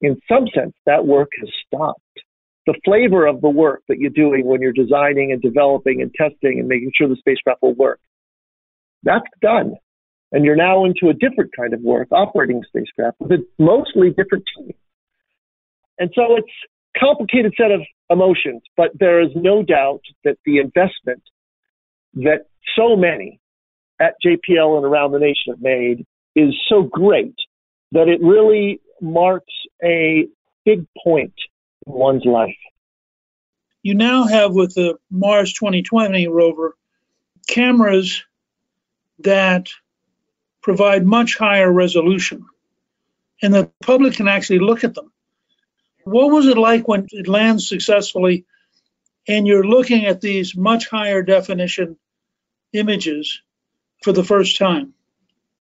In 0.00 0.20
some 0.30 0.46
sense, 0.54 0.74
that 0.86 1.06
work 1.06 1.30
has 1.40 1.50
stopped. 1.66 2.00
The 2.66 2.78
flavor 2.84 3.26
of 3.26 3.40
the 3.40 3.48
work 3.48 3.82
that 3.88 3.98
you're 3.98 4.10
doing 4.10 4.46
when 4.46 4.60
you're 4.60 4.72
designing 4.72 5.32
and 5.32 5.40
developing 5.40 6.02
and 6.02 6.12
testing 6.14 6.58
and 6.60 6.68
making 6.68 6.92
sure 6.96 7.08
the 7.08 7.16
spacecraft 7.16 7.62
will 7.62 7.74
work, 7.74 8.00
that's 9.02 9.26
done. 9.40 9.74
And 10.32 10.44
you're 10.44 10.56
now 10.56 10.84
into 10.84 11.08
a 11.08 11.14
different 11.14 11.52
kind 11.56 11.72
of 11.72 11.80
work, 11.80 12.08
operating 12.12 12.62
spacecraft 12.68 13.16
with 13.20 13.32
a 13.32 13.46
mostly 13.58 14.10
different 14.10 14.44
team. 14.56 14.74
And 15.98 16.10
so 16.14 16.36
it's 16.36 16.52
a 16.94 16.98
complicated 16.98 17.54
set 17.56 17.70
of 17.70 17.80
emotions, 18.10 18.62
but 18.76 18.90
there 18.98 19.20
is 19.20 19.30
no 19.34 19.62
doubt 19.62 20.02
that 20.24 20.36
the 20.44 20.58
investment 20.58 21.22
that 22.14 22.46
so 22.76 22.96
many 22.96 23.40
at 24.00 24.14
JPL 24.24 24.76
and 24.76 24.84
around 24.84 25.12
the 25.12 25.18
nation 25.18 25.52
have 25.52 25.60
made 25.60 26.06
is 26.36 26.54
so 26.68 26.82
great 26.82 27.34
that 27.92 28.08
it 28.08 28.20
really 28.22 28.80
marks 29.00 29.52
a 29.82 30.26
big 30.64 30.86
point 31.02 31.34
in 31.86 31.92
one's 31.92 32.24
life. 32.24 32.56
You 33.82 33.94
now 33.94 34.26
have 34.26 34.52
with 34.52 34.74
the 34.74 34.98
Mars 35.10 35.52
2020 35.54 36.28
rover 36.28 36.76
cameras 37.46 38.22
that 39.20 39.68
provide 40.62 41.06
much 41.06 41.38
higher 41.38 41.72
resolution 41.72 42.44
and 43.42 43.54
the 43.54 43.70
public 43.82 44.14
can 44.14 44.28
actually 44.28 44.58
look 44.58 44.84
at 44.84 44.94
them. 44.94 45.12
What 46.04 46.30
was 46.30 46.46
it 46.46 46.56
like 46.56 46.88
when 46.88 47.06
it 47.10 47.28
lands 47.28 47.68
successfully 47.68 48.46
and 49.26 49.46
you're 49.46 49.66
looking 49.66 50.06
at 50.06 50.20
these 50.20 50.56
much 50.56 50.88
higher 50.88 51.22
definition 51.22 51.96
images 52.72 53.42
for 54.02 54.12
the 54.12 54.24
first 54.24 54.58
time? 54.58 54.94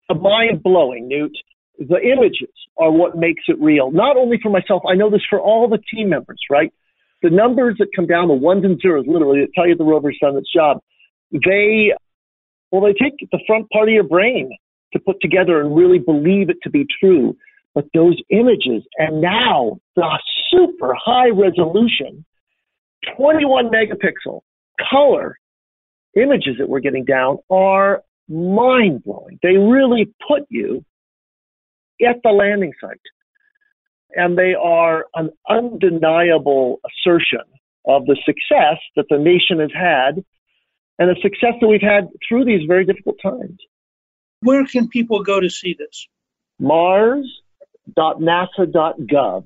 A 0.10 0.16
mind 0.16 0.64
blowing, 0.64 1.08
Newt. 1.08 1.38
The 1.80 2.00
images 2.02 2.54
are 2.78 2.92
what 2.92 3.18
makes 3.18 3.44
it 3.48 3.58
real. 3.60 3.92
Not 3.92 4.18
only 4.18 4.40
for 4.42 4.50
myself, 4.50 4.84
I 4.90 4.96
know 4.96 5.10
this 5.10 5.22
for 5.30 5.40
all 5.40 5.70
the 5.70 5.80
team 5.94 6.10
members, 6.10 6.40
right? 6.50 6.74
The 7.22 7.30
numbers 7.30 7.76
that 7.80 7.88
come 7.96 8.08
down, 8.08 8.28
the 8.28 8.34
ones 8.34 8.64
and 8.64 8.80
zeros, 8.80 9.06
literally, 9.08 9.42
that 9.42 9.54
tell 9.54 9.68
you 9.68 9.76
the 9.76 9.84
rover's 9.84 10.18
done 10.22 10.38
its 10.38 10.52
job, 10.52 10.82
they, 11.32 11.94
well, 12.72 12.82
they 12.82 12.94
take 12.94 13.18
the 13.32 13.40
front 13.46 13.70
part 13.70 13.90
of 13.90 13.94
your 13.94 14.04
brain 14.04 14.56
to 14.94 15.00
put 15.00 15.20
together 15.22 15.60
and 15.62 15.76
really 15.76 16.00
believe 16.00 16.50
it 16.50 16.58
to 16.64 16.70
be 16.70 16.86
true. 17.00 17.36
But 17.76 17.86
those 17.94 18.20
images, 18.30 18.84
and 18.98 19.22
now 19.22 19.80
the 19.96 20.20
super 20.50 20.96
high 20.96 21.30
resolution, 21.30 22.26
21 23.16 23.70
megapixel 23.70 24.42
color 24.90 25.38
images 26.16 26.56
that 26.60 26.70
we're 26.70 26.80
getting 26.80 27.06
down 27.06 27.38
are 27.50 28.02
mind 28.28 29.04
blowing. 29.04 29.40
They 29.44 29.58
really 29.58 30.12
put 30.28 30.44
you 30.50 30.84
at 32.06 32.18
the 32.24 32.30
landing 32.30 32.74
site. 32.80 33.02
And 34.16 34.38
they 34.38 34.54
are 34.54 35.06
an 35.16 35.32
undeniable 35.50 36.80
assertion 36.86 37.42
of 37.88 38.06
the 38.06 38.16
success 38.26 38.78
that 38.96 39.06
the 39.10 39.18
nation 39.18 39.60
has 39.60 39.72
had 39.74 40.24
and 41.00 41.10
the 41.10 41.16
success 41.22 41.54
that 41.62 41.68
we've 41.68 41.82
had 41.82 42.10
through 42.28 42.44
these 42.46 42.64
very 42.68 42.84
difficult 42.86 43.18
times. 43.22 43.60
Where 44.42 44.66
can 44.66 44.90
people 44.90 45.22
go 45.24 45.40
to 45.40 45.50
see 45.50 45.76
this? 45.78 46.08
Mars.nasa.gov 46.60 49.46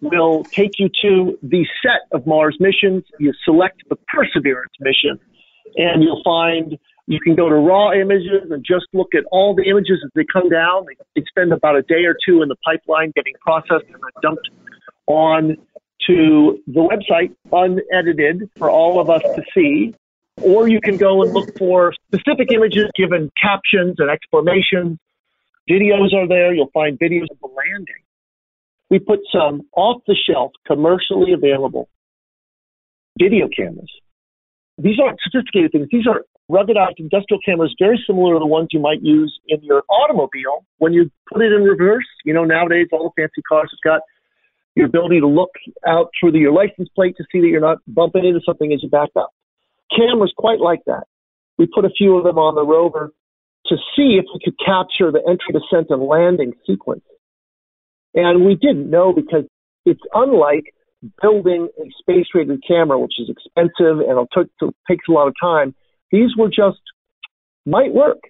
will 0.00 0.44
take 0.44 0.78
you 0.78 0.88
to 1.02 1.38
the 1.42 1.66
set 1.82 2.02
of 2.12 2.26
Mars 2.26 2.56
missions. 2.60 3.04
You 3.18 3.34
select 3.44 3.82
the 3.88 3.96
Perseverance 3.96 4.72
mission, 4.80 5.18
and 5.76 6.02
you'll 6.02 6.22
find 6.24 6.78
you 7.08 7.18
can 7.20 7.34
go 7.34 7.48
to 7.48 7.54
raw 7.54 7.92
images 7.92 8.50
and 8.50 8.62
just 8.64 8.84
look 8.92 9.14
at 9.14 9.24
all 9.32 9.54
the 9.54 9.62
images 9.62 9.98
as 10.04 10.10
they 10.14 10.26
come 10.30 10.50
down. 10.50 10.84
They, 11.16 11.22
spend 11.26 11.52
about 11.52 11.76
a 11.76 11.82
day 11.82 12.04
or 12.04 12.14
two 12.26 12.42
in 12.42 12.48
the 12.48 12.56
pipeline 12.64 13.12
getting 13.16 13.32
processed 13.40 13.86
and 13.86 13.94
then 13.94 14.22
dumped 14.22 14.50
on 15.06 15.56
to 16.06 16.58
the 16.66 16.80
website 16.80 17.34
unedited 17.50 18.50
for 18.56 18.70
all 18.70 19.00
of 19.00 19.08
us 19.08 19.22
to 19.22 19.42
see. 19.54 19.94
Or 20.42 20.68
you 20.68 20.80
can 20.80 20.98
go 20.98 21.22
and 21.22 21.32
look 21.32 21.56
for 21.58 21.94
specific 22.06 22.52
images 22.52 22.90
given 22.94 23.30
captions 23.40 23.96
and 23.98 24.10
explanations. 24.10 24.98
Videos 25.68 26.12
are 26.14 26.28
there. 26.28 26.54
You'll 26.54 26.70
find 26.72 26.98
videos 26.98 27.30
of 27.30 27.38
the 27.40 27.48
landing. 27.48 28.02
We 28.90 28.98
put 28.98 29.20
some 29.32 29.62
off 29.74 30.02
the 30.06 30.16
shelf, 30.28 30.52
commercially 30.66 31.32
available 31.32 31.88
video 33.18 33.48
cameras. 33.48 33.90
These 34.78 34.98
aren't 35.02 35.18
sophisticated 35.22 35.72
things. 35.72 35.88
These 35.90 36.06
are 36.06 36.24
ruggedized 36.50 36.98
industrial 36.98 37.40
cameras 37.44 37.74
very 37.78 38.02
similar 38.06 38.34
to 38.34 38.38
the 38.38 38.46
ones 38.46 38.68
you 38.70 38.80
might 38.80 39.02
use 39.02 39.38
in 39.48 39.62
your 39.62 39.82
automobile 39.88 40.64
when 40.78 40.92
you 40.92 41.10
put 41.30 41.42
it 41.42 41.52
in 41.52 41.62
reverse. 41.62 42.06
You 42.24 42.32
know, 42.32 42.44
nowadays 42.44 42.86
all 42.92 43.12
the 43.14 43.22
fancy 43.22 43.42
cars 43.42 43.70
have 43.72 43.92
got 43.92 44.02
your 44.76 44.86
ability 44.86 45.20
to 45.20 45.26
look 45.26 45.50
out 45.86 46.10
through 46.18 46.32
the, 46.32 46.38
your 46.38 46.52
license 46.52 46.88
plate 46.94 47.16
to 47.16 47.24
see 47.32 47.40
that 47.40 47.48
you're 47.48 47.60
not 47.60 47.78
bumping 47.88 48.24
into 48.24 48.40
something 48.46 48.72
as 48.72 48.82
you 48.82 48.88
back 48.88 49.10
up. 49.16 49.30
Cameras 49.94 50.32
quite 50.36 50.60
like 50.60 50.80
that. 50.86 51.04
We 51.58 51.66
put 51.66 51.84
a 51.84 51.90
few 51.90 52.16
of 52.16 52.24
them 52.24 52.38
on 52.38 52.54
the 52.54 52.64
rover 52.64 53.12
to 53.66 53.76
see 53.96 54.18
if 54.18 54.24
we 54.32 54.40
could 54.44 54.56
capture 54.64 55.10
the 55.10 55.20
entry, 55.28 55.52
descent, 55.52 55.88
and 55.90 56.02
landing 56.02 56.52
sequence. 56.66 57.02
And 58.14 58.44
we 58.44 58.54
didn't 58.54 58.88
know 58.88 59.12
because 59.12 59.44
it's 59.84 60.00
unlike 60.14 60.72
building 61.22 61.68
a 61.78 61.84
space 62.00 62.26
rated 62.34 62.62
camera, 62.66 62.98
which 62.98 63.14
is 63.18 63.30
expensive 63.30 64.00
and 64.00 64.18
it 64.18 64.74
takes 64.88 65.04
a 65.08 65.12
lot 65.12 65.28
of 65.28 65.34
time 65.40 65.74
these 66.10 66.36
were 66.36 66.48
just 66.48 66.80
might 67.66 67.92
work. 67.92 68.20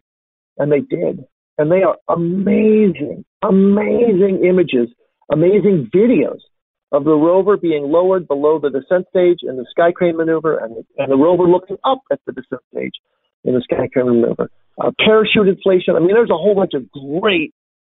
And 0.56 0.72
they 0.72 0.80
did. 0.80 1.24
And 1.56 1.70
they 1.70 1.82
are 1.82 1.96
amazing, 2.08 3.24
amazing 3.42 4.44
images, 4.48 4.88
amazing 5.30 5.90
videos 5.94 6.40
of 6.90 7.04
the 7.04 7.14
rover 7.14 7.56
being 7.56 7.84
lowered 7.84 8.26
below 8.26 8.58
the 8.58 8.70
descent 8.70 9.06
stage 9.10 9.38
in 9.42 9.56
the 9.56 9.66
sky 9.70 9.92
crane 9.92 10.16
maneuver 10.16 10.58
and 10.58 10.74
the, 10.76 10.84
and 10.96 11.12
the 11.12 11.16
rover 11.16 11.44
looking 11.44 11.76
up 11.84 12.00
at 12.10 12.18
the 12.26 12.32
descent 12.32 12.62
stage 12.72 12.94
in 13.44 13.54
the 13.54 13.62
sky 13.62 13.88
crane 13.92 14.06
maneuver. 14.06 14.50
Uh, 14.80 14.90
parachute 15.04 15.48
inflation. 15.48 15.96
I 15.96 16.00
mean, 16.00 16.14
there's 16.14 16.30
a 16.30 16.34
whole 16.34 16.54
bunch 16.54 16.72
of 16.74 16.90
great, 16.90 17.52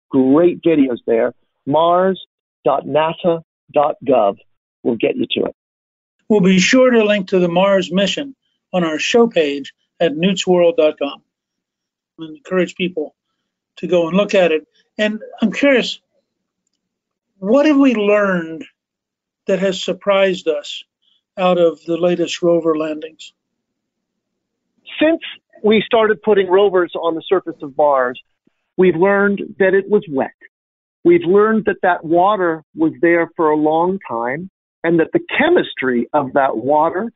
great 0.09 0.61
videos 0.63 0.99
there. 1.05 1.33
Mars.nasa.gov 1.65 4.37
will 4.85 4.95
get 4.95 5.15
you 5.17 5.25
to 5.31 5.45
it. 5.47 5.55
We'll 6.29 6.41
be 6.41 6.59
sure 6.59 6.89
to 6.89 7.03
link 7.03 7.29
to 7.29 7.39
the 7.39 7.49
Mars 7.49 7.91
mission 7.91 8.35
on 8.71 8.83
our 8.83 8.99
show 8.99 9.27
page 9.27 9.73
at 9.99 10.13
newtsworld.com. 10.13 11.21
I 12.19 12.23
encourage 12.23 12.75
people 12.75 13.15
to 13.77 13.87
go 13.87 14.07
and 14.07 14.15
look 14.15 14.33
at 14.33 14.51
it. 14.51 14.67
And 14.97 15.19
I'm 15.41 15.51
curious, 15.51 15.99
what 17.37 17.65
have 17.65 17.77
we 17.77 17.95
learned 17.95 18.65
that 19.47 19.59
has 19.59 19.83
surprised 19.83 20.47
us 20.47 20.83
out 21.37 21.57
of 21.57 21.83
the 21.85 21.97
latest 21.97 22.41
rover 22.41 22.77
landings? 22.77 23.33
Since 24.99 25.21
we 25.63 25.83
started 25.85 26.21
putting 26.23 26.47
rovers 26.47 26.93
on 26.95 27.15
the 27.15 27.23
surface 27.27 27.61
of 27.61 27.77
Mars, 27.77 28.19
we've 28.77 28.95
learned 28.95 29.55
that 29.59 29.73
it 29.73 29.89
was 29.89 30.05
wet. 30.09 30.31
We've 31.03 31.25
learned 31.25 31.65
that 31.65 31.81
that 31.83 32.03
water 32.03 32.63
was 32.73 32.93
there 33.01 33.29
for 33.35 33.51
a 33.51 33.55
long 33.55 33.99
time 34.07 34.49
and 34.85 34.99
that 34.99 35.09
the 35.13 35.19
chemistry 35.35 36.07
of 36.13 36.33
that 36.33 36.57
water 36.57 37.11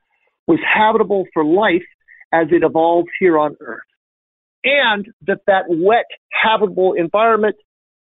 was 0.48 0.58
habitable 0.66 1.26
for 1.36 1.46
life 1.46 1.86
as 2.34 2.48
it 2.50 2.64
evolved 2.64 3.10
here 3.20 3.38
on 3.38 3.56
Earth. 3.62 3.82
And 4.64 5.06
that 5.28 5.42
that 5.46 5.66
wet, 5.70 6.06
habitable 6.32 6.94
environment 6.94 7.58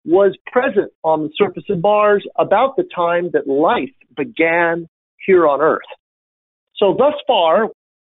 was 0.04 0.36
present 0.50 0.90
on 1.04 1.22
the 1.22 1.30
surface 1.36 1.62
of 1.70 1.80
Mars 1.80 2.26
about 2.36 2.74
the 2.76 2.82
time 2.94 3.30
that 3.32 3.46
life 3.46 3.94
began 4.16 4.88
here 5.24 5.46
on 5.46 5.60
Earth. 5.60 5.86
So 6.74 6.96
thus 6.98 7.14
far, 7.24 7.68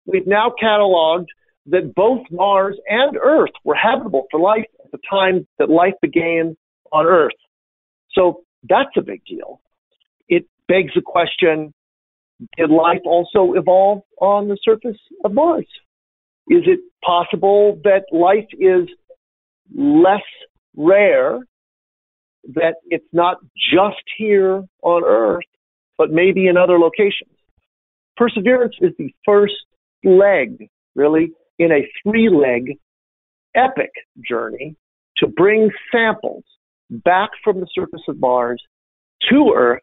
we've 0.04 0.26
now 0.26 0.52
cataloged 0.62 1.28
that 1.66 1.94
both 1.96 2.20
Mars 2.30 2.76
and 2.86 3.16
Earth 3.16 3.52
were 3.64 3.74
habitable 3.74 4.26
for 4.30 4.38
life 4.38 4.66
at 4.84 4.90
the 4.92 4.98
time 5.10 5.46
that 5.58 5.70
life 5.70 5.94
began 6.02 6.54
on 6.92 7.06
Earth. 7.06 7.32
So 8.12 8.42
that's 8.68 8.94
a 8.98 9.02
big 9.02 9.24
deal. 9.24 9.62
Begs 10.70 10.92
the 10.94 11.02
question 11.02 11.74
did 12.56 12.70
life 12.70 13.00
also 13.04 13.54
evolve 13.54 14.02
on 14.20 14.46
the 14.46 14.56
surface 14.62 14.98
of 15.24 15.34
Mars? 15.34 15.66
Is 16.48 16.62
it 16.64 16.78
possible 17.04 17.80
that 17.82 18.04
life 18.12 18.46
is 18.52 18.88
less 19.74 20.22
rare, 20.76 21.40
that 22.54 22.76
it's 22.86 23.04
not 23.12 23.38
just 23.72 24.02
here 24.16 24.62
on 24.82 25.02
Earth, 25.04 25.44
but 25.98 26.10
maybe 26.12 26.46
in 26.46 26.56
other 26.56 26.78
locations? 26.78 27.36
Perseverance 28.16 28.76
is 28.80 28.92
the 28.96 29.12
first 29.26 29.54
leg, 30.04 30.68
really, 30.94 31.32
in 31.58 31.72
a 31.72 31.82
three 32.02 32.30
leg 32.30 32.78
epic 33.56 33.90
journey 34.26 34.76
to 35.16 35.26
bring 35.26 35.70
samples 35.90 36.44
back 36.90 37.30
from 37.42 37.58
the 37.58 37.66
surface 37.74 38.02
of 38.06 38.20
Mars 38.20 38.62
to 39.30 39.52
Earth 39.54 39.82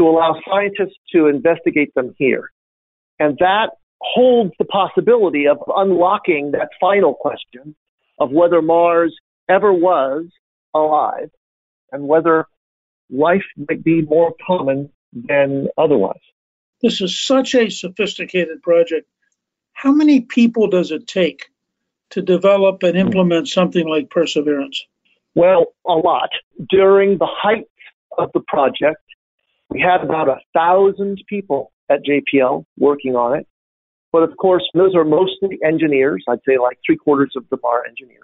to 0.00 0.08
allow 0.08 0.34
scientists 0.48 0.98
to 1.12 1.26
investigate 1.26 1.94
them 1.94 2.14
here. 2.16 2.50
And 3.18 3.36
that 3.38 3.72
holds 4.00 4.52
the 4.58 4.64
possibility 4.64 5.46
of 5.46 5.58
unlocking 5.76 6.52
that 6.52 6.70
final 6.80 7.12
question 7.12 7.74
of 8.18 8.30
whether 8.30 8.62
Mars 8.62 9.14
ever 9.46 9.72
was 9.72 10.24
alive 10.72 11.30
and 11.92 12.08
whether 12.08 12.46
life 13.10 13.44
might 13.68 13.84
be 13.84 14.00
more 14.00 14.32
common 14.46 14.88
than 15.12 15.68
otherwise. 15.76 16.16
This 16.80 17.02
is 17.02 17.20
such 17.20 17.54
a 17.54 17.68
sophisticated 17.68 18.62
project. 18.62 19.06
How 19.74 19.92
many 19.92 20.22
people 20.22 20.68
does 20.68 20.92
it 20.92 21.06
take 21.06 21.50
to 22.10 22.22
develop 22.22 22.82
and 22.84 22.96
implement 22.96 23.48
something 23.48 23.86
like 23.86 24.08
Perseverance? 24.08 24.82
Well, 25.34 25.74
a 25.86 25.92
lot. 25.92 26.30
During 26.70 27.18
the 27.18 27.28
height 27.28 27.66
of 28.16 28.30
the 28.32 28.40
project, 28.40 29.02
we 29.70 29.80
had 29.80 30.02
about 30.02 30.28
a 30.28 30.36
thousand 30.54 31.22
people 31.28 31.72
at 31.90 32.00
JPL 32.04 32.64
working 32.78 33.16
on 33.16 33.38
it. 33.38 33.46
But 34.12 34.24
of 34.24 34.36
course, 34.36 34.68
those 34.74 34.94
are 34.94 35.04
mostly 35.04 35.58
engineers. 35.64 36.24
I'd 36.28 36.40
say 36.46 36.58
like 36.58 36.78
three 36.84 36.96
quarters 36.96 37.32
of 37.36 37.48
them 37.48 37.60
are 37.64 37.86
engineers. 37.86 38.18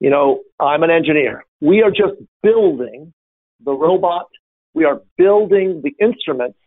You 0.00 0.10
know, 0.10 0.42
I'm 0.60 0.82
an 0.82 0.90
engineer. 0.90 1.44
We 1.62 1.82
are 1.82 1.90
just 1.90 2.20
building 2.42 3.14
the 3.64 3.72
robot. 3.72 4.26
We 4.74 4.84
are 4.84 5.00
building 5.16 5.82
the 5.82 5.94
instruments 6.04 6.58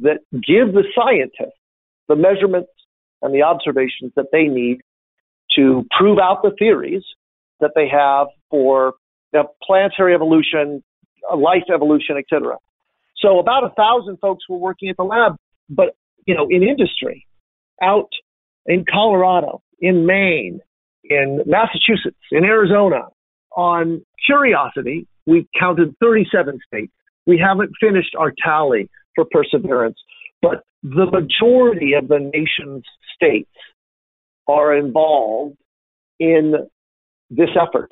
that 0.00 0.18
give 0.32 0.74
the 0.74 0.84
scientists 0.96 1.58
the 2.08 2.16
measurements 2.16 2.70
and 3.22 3.34
the 3.34 3.42
observations 3.42 4.12
that 4.16 4.26
they 4.32 4.44
need 4.44 4.80
to 5.56 5.86
prove 5.96 6.18
out 6.18 6.42
the 6.42 6.50
theories 6.58 7.04
that 7.60 7.70
they 7.74 7.88
have 7.88 8.26
for 8.50 8.94
the 9.32 9.44
planetary 9.62 10.14
evolution, 10.14 10.82
life 11.34 11.62
evolution, 11.72 12.16
etc. 12.18 12.56
So 13.22 13.38
about 13.38 13.64
a 13.64 13.70
thousand 13.70 14.18
folks 14.18 14.44
were 14.48 14.58
working 14.58 14.88
at 14.88 14.96
the 14.96 15.04
lab, 15.04 15.36
but 15.70 15.94
you 16.26 16.34
know, 16.34 16.48
in 16.50 16.62
industry, 16.62 17.26
out 17.80 18.10
in 18.66 18.84
Colorado, 18.90 19.62
in 19.80 20.06
Maine, 20.06 20.60
in 21.04 21.40
Massachusetts, 21.46 22.18
in 22.30 22.44
Arizona, 22.44 23.08
on 23.56 24.04
Curiosity, 24.26 25.06
we 25.26 25.46
counted 25.58 25.94
37 26.00 26.58
states. 26.66 26.92
We 27.26 27.38
haven't 27.38 27.70
finished 27.80 28.14
our 28.18 28.32
tally 28.44 28.88
for 29.14 29.24
Perseverance, 29.30 29.98
but 30.40 30.64
the 30.82 31.06
majority 31.06 31.92
of 31.94 32.08
the 32.08 32.18
nation's 32.18 32.84
states 33.14 33.50
are 34.48 34.76
involved 34.76 35.56
in 36.18 36.54
this 37.30 37.50
effort. 37.60 37.90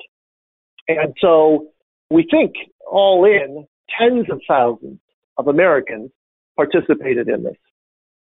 And 0.87 1.13
so 1.21 1.67
we 2.09 2.27
think 2.29 2.53
all 2.89 3.25
in 3.25 3.65
tens 3.97 4.29
of 4.29 4.41
thousands 4.47 4.99
of 5.41 5.47
Americans 5.47 6.11
participated 6.55 7.27
in 7.27 7.43
this. 7.43 7.57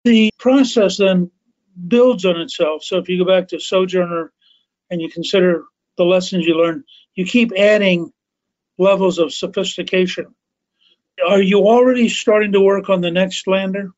The 0.04 0.30
process 0.38 0.98
then 0.98 1.32
builds 1.88 2.26
on 2.26 2.40
itself. 2.40 2.84
So 2.84 2.98
if 2.98 3.10
you 3.10 3.18
go 3.24 3.26
back 3.26 3.50
to 3.50 3.60
Sojourner 3.60 4.32
and 4.90 5.02
you 5.02 5.10
consider 5.10 5.64
the 5.98 6.04
lessons 6.04 6.46
you 6.46 6.56
learn, 6.56 6.84
you 7.16 7.26
keep 7.26 7.52
adding 7.58 8.12
levels 8.78 9.18
of 9.20 9.34
sophistication. 9.34 10.36
Are 11.28 11.42
you 11.42 11.60
already 11.60 12.10
starting 12.10 12.52
to 12.52 12.62
work 12.62 12.90
on 12.90 13.02
the 13.02 13.12
next 13.12 13.48
lander? 13.48 13.92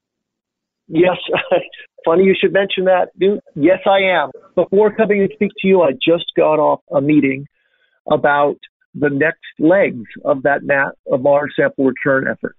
Yes. 0.88 1.18
Funny 2.06 2.24
you 2.24 2.36
should 2.40 2.54
mention 2.54 2.86
that. 2.86 3.10
Yes, 3.56 3.80
I 3.86 4.00
am. 4.18 4.30
Before 4.56 4.96
coming 4.96 5.28
to 5.28 5.34
speak 5.34 5.52
to 5.60 5.68
you, 5.68 5.82
I 5.82 5.92
just 5.94 6.26
got 6.38 6.60
off 6.60 6.82
a 6.94 7.02
meeting 7.02 7.48
about 8.10 8.58
the 8.94 9.10
next 9.10 9.42
legs 9.60 10.06
of 10.24 10.44
that 10.44 10.64
MAT, 10.64 10.94
of 11.12 11.22
Mars 11.22 11.54
sample 11.60 11.86
return 11.86 12.28
effort. 12.28 12.56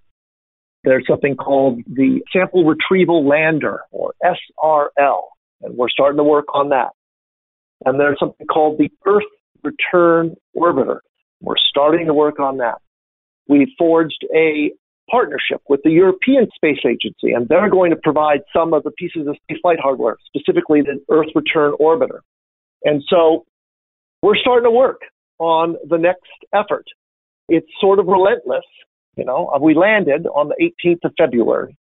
There's 0.84 1.04
something 1.08 1.36
called 1.36 1.80
the 1.86 2.20
Sample 2.32 2.64
Retrieval 2.64 3.26
Lander, 3.26 3.80
or 3.90 4.14
SRL, 4.24 5.22
and 5.62 5.76
we're 5.76 5.88
starting 5.88 6.18
to 6.18 6.24
work 6.24 6.46
on 6.54 6.70
that. 6.70 6.90
And 7.84 7.98
there's 7.98 8.18
something 8.18 8.46
called 8.46 8.78
the 8.78 8.90
Earth 9.06 9.24
Return 9.62 10.36
Orbiter. 10.56 11.00
We're 11.40 11.54
starting 11.68 12.06
to 12.06 12.14
work 12.14 12.40
on 12.40 12.58
that. 12.58 12.78
We 13.48 13.74
forged 13.78 14.24
a 14.34 14.72
partnership 15.10 15.62
with 15.68 15.80
the 15.84 15.90
European 15.90 16.48
Space 16.54 16.84
Agency, 16.84 17.32
and 17.32 17.48
they're 17.48 17.70
going 17.70 17.90
to 17.90 17.96
provide 18.02 18.40
some 18.54 18.74
of 18.74 18.82
the 18.82 18.90
pieces 18.90 19.26
of 19.26 19.36
spaceflight 19.50 19.80
hardware, 19.80 20.16
specifically 20.26 20.82
the 20.82 21.00
Earth 21.10 21.28
Return 21.34 21.72
Orbiter. 21.80 22.20
And 22.84 23.02
so 23.08 23.46
we're 24.22 24.36
starting 24.36 24.64
to 24.64 24.70
work 24.70 25.00
on 25.38 25.76
the 25.88 25.98
next 25.98 26.28
effort. 26.52 26.84
It's 27.48 27.66
sort 27.80 27.98
of 27.98 28.06
relentless. 28.06 28.64
You 29.18 29.24
know, 29.24 29.50
uh, 29.52 29.58
we 29.58 29.74
landed 29.74 30.26
on 30.28 30.48
the 30.48 30.72
18th 30.86 31.04
of 31.04 31.12
February. 31.18 31.76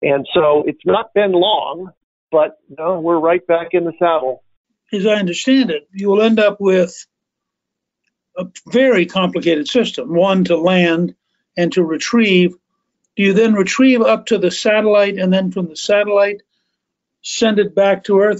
And 0.00 0.26
so 0.32 0.62
it's 0.64 0.84
not 0.86 1.12
been 1.12 1.32
long, 1.32 1.90
but 2.30 2.58
you 2.68 2.76
know, 2.78 3.00
we're 3.00 3.18
right 3.18 3.44
back 3.46 3.68
in 3.72 3.84
the 3.84 3.92
saddle. 3.98 4.44
As 4.92 5.06
I 5.06 5.14
understand 5.14 5.72
it, 5.72 5.88
you 5.92 6.08
will 6.08 6.22
end 6.22 6.38
up 6.38 6.60
with 6.60 7.04
a 8.38 8.46
very 8.68 9.06
complicated 9.06 9.66
system 9.66 10.14
one 10.14 10.44
to 10.44 10.56
land 10.56 11.16
and 11.56 11.72
to 11.72 11.82
retrieve. 11.82 12.52
Do 13.16 13.22
you 13.24 13.32
then 13.32 13.54
retrieve 13.54 14.02
up 14.02 14.26
to 14.26 14.38
the 14.38 14.50
satellite 14.50 15.18
and 15.18 15.32
then 15.32 15.50
from 15.50 15.68
the 15.68 15.76
satellite 15.76 16.42
send 17.22 17.58
it 17.58 17.74
back 17.74 18.04
to 18.04 18.20
Earth? 18.20 18.38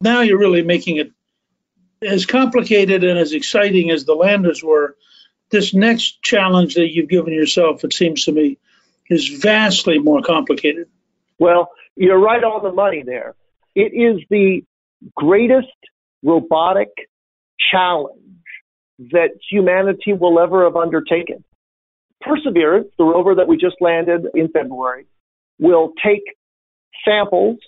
Now 0.00 0.20
you're 0.20 0.38
really 0.38 0.62
making 0.62 0.98
it 0.98 1.10
as 2.00 2.26
complicated 2.26 3.02
and 3.02 3.18
as 3.18 3.32
exciting 3.32 3.90
as 3.90 4.04
the 4.04 4.14
landers 4.14 4.62
were. 4.62 4.96
This 5.50 5.74
next 5.74 6.22
challenge 6.22 6.74
that 6.74 6.92
you've 6.92 7.08
given 7.08 7.32
yourself, 7.32 7.84
it 7.84 7.92
seems 7.92 8.24
to 8.24 8.32
me, 8.32 8.58
is 9.08 9.28
vastly 9.28 9.98
more 9.98 10.22
complicated. 10.22 10.88
Well, 11.38 11.70
you're 11.96 12.18
right 12.18 12.42
on 12.42 12.62
the 12.62 12.72
money 12.72 13.02
there. 13.04 13.34
It 13.74 13.92
is 13.92 14.24
the 14.30 14.64
greatest 15.14 15.68
robotic 16.22 16.88
challenge 17.70 18.18
that 18.98 19.30
humanity 19.50 20.12
will 20.12 20.38
ever 20.38 20.64
have 20.64 20.76
undertaken. 20.76 21.44
Perseverance, 22.20 22.88
the 22.96 23.04
rover 23.04 23.34
that 23.34 23.48
we 23.48 23.56
just 23.56 23.76
landed 23.80 24.26
in 24.34 24.48
February, 24.48 25.06
will 25.58 25.92
take 26.02 26.22
samples, 27.04 27.58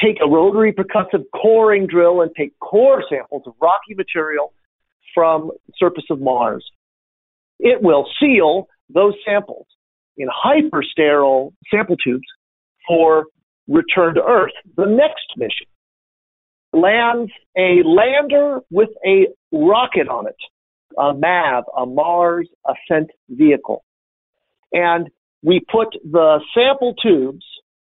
take 0.00 0.16
a 0.24 0.28
rotary 0.28 0.72
percussive 0.72 1.24
coring 1.34 1.86
drill 1.86 2.22
and 2.22 2.30
take 2.36 2.58
core 2.60 3.04
samples 3.10 3.42
of 3.46 3.54
rocky 3.60 3.94
material 3.94 4.52
from 5.14 5.50
the 5.66 5.72
surface 5.76 6.04
of 6.10 6.20
Mars. 6.20 6.64
It 7.62 7.82
will 7.82 8.06
seal 8.18 8.68
those 8.92 9.14
samples 9.24 9.66
in 10.16 10.28
hypersterile 10.28 11.52
sample 11.70 11.96
tubes 11.96 12.26
for 12.86 13.26
return 13.68 14.14
to 14.14 14.22
Earth. 14.22 14.52
The 14.76 14.86
next 14.86 15.36
mission 15.36 15.66
lands 16.72 17.30
a 17.56 17.82
lander 17.84 18.60
with 18.70 18.90
a 19.06 19.28
rocket 19.52 20.08
on 20.08 20.26
it, 20.26 20.36
a 20.98 21.14
MAV, 21.14 21.64
a 21.76 21.86
Mars 21.86 22.48
Ascent 22.66 23.10
Vehicle. 23.28 23.84
And 24.72 25.08
we 25.42 25.60
put 25.70 25.88
the 26.04 26.40
sample 26.54 26.94
tubes 26.94 27.44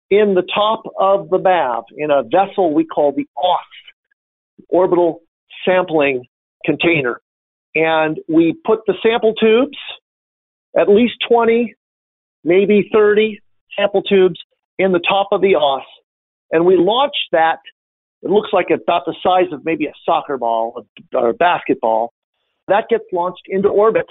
in 0.09 0.35
the 0.35 0.43
top 0.53 0.83
of 0.99 1.29
the 1.29 1.39
MAV 1.39 1.83
in 1.97 2.11
a 2.11 2.23
vessel 2.23 2.73
we 2.73 2.85
call 2.85 3.13
the 3.13 3.27
OSS, 3.37 4.65
orbital 4.69 5.21
sampling 5.65 6.25
container. 6.65 7.21
And 7.75 8.17
we 8.27 8.55
put 8.65 8.79
the 8.85 8.93
sample 9.01 9.33
tubes, 9.33 9.77
at 10.77 10.89
least 10.89 11.13
20, 11.29 11.73
maybe 12.43 12.89
30 12.91 13.39
sample 13.77 14.01
tubes 14.01 14.39
in 14.77 14.91
the 14.91 14.99
top 14.99 15.29
of 15.31 15.41
the 15.41 15.55
OSS. 15.55 15.85
And 16.51 16.65
we 16.65 16.75
launch 16.77 17.15
that. 17.31 17.59
It 18.23 18.29
looks 18.29 18.49
like 18.53 18.67
about 18.69 19.03
the 19.05 19.15
size 19.23 19.51
of 19.51 19.65
maybe 19.65 19.85
a 19.85 19.93
soccer 20.05 20.37
ball 20.37 20.85
or 21.13 21.29
a 21.29 21.33
basketball. 21.33 22.13
That 22.67 22.85
gets 22.89 23.05
launched 23.11 23.43
into 23.47 23.67
orbit. 23.67 24.05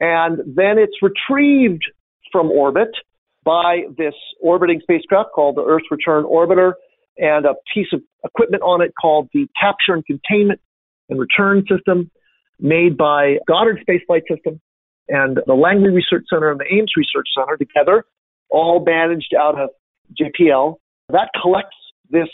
And 0.00 0.38
then 0.56 0.78
it's 0.78 0.96
retrieved 1.00 1.84
from 2.32 2.50
orbit 2.50 2.88
by 3.44 3.82
this 3.96 4.14
orbiting 4.40 4.80
spacecraft 4.82 5.30
called 5.34 5.56
the 5.56 5.64
Earth 5.64 5.82
Return 5.90 6.24
Orbiter 6.24 6.72
and 7.16 7.44
a 7.44 7.54
piece 7.72 7.88
of 7.92 8.00
equipment 8.24 8.62
on 8.62 8.82
it 8.82 8.92
called 9.00 9.28
the 9.32 9.46
Capture 9.60 9.94
and 9.94 10.04
Containment 10.06 10.60
and 11.08 11.20
Return 11.20 11.64
System 11.68 12.10
made 12.62 12.96
by 12.96 13.38
Goddard 13.46 13.80
Space 13.82 14.00
Flight 14.06 14.22
System 14.30 14.60
and 15.08 15.38
the 15.46 15.54
Langley 15.54 15.90
Research 15.90 16.24
Center 16.32 16.50
and 16.50 16.60
the 16.60 16.72
Ames 16.72 16.92
Research 16.96 17.26
Center 17.36 17.56
together, 17.56 18.04
all 18.48 18.82
managed 18.84 19.34
out 19.38 19.60
of 19.60 19.70
JPL. 20.18 20.76
That 21.08 21.30
collects 21.40 21.76
this 22.08 22.28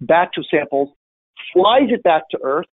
batch 0.00 0.34
of 0.36 0.44
samples, 0.50 0.90
flies 1.52 1.88
it 1.90 2.02
back 2.02 2.24
to 2.32 2.38
Earth. 2.42 2.66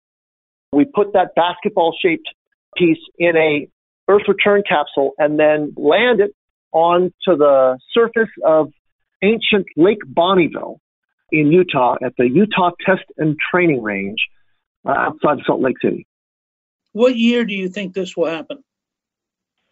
We 0.73 0.87
put 0.87 1.13
that 1.13 1.35
basketball 1.37 1.95
shaped 2.01 2.29
piece 2.77 2.99
in 3.19 3.37
a 3.37 3.69
Earth 4.09 4.23
return 4.27 4.63
capsule 4.67 5.13
and 5.19 5.39
then 5.39 5.75
land 5.77 6.21
it 6.21 6.35
onto 6.73 7.13
the 7.27 7.79
surface 7.93 8.31
of 8.45 8.73
ancient 9.23 9.67
Lake 9.77 10.01
Bonneville 10.07 10.81
in 11.31 11.53
Utah 11.53 11.97
at 12.05 12.15
the 12.17 12.29
Utah 12.29 12.71
Test 12.85 13.05
and 13.19 13.37
Training 13.53 13.83
Range 13.83 14.19
uh, 14.87 14.91
outside 14.91 15.39
Salt 15.47 15.61
Lake 15.61 15.77
City. 15.83 16.07
What 16.93 17.17
year 17.17 17.45
do 17.45 17.55
you 17.55 17.69
think 17.69 17.95
this 17.95 18.17
will 18.17 18.27
happen? 18.27 18.65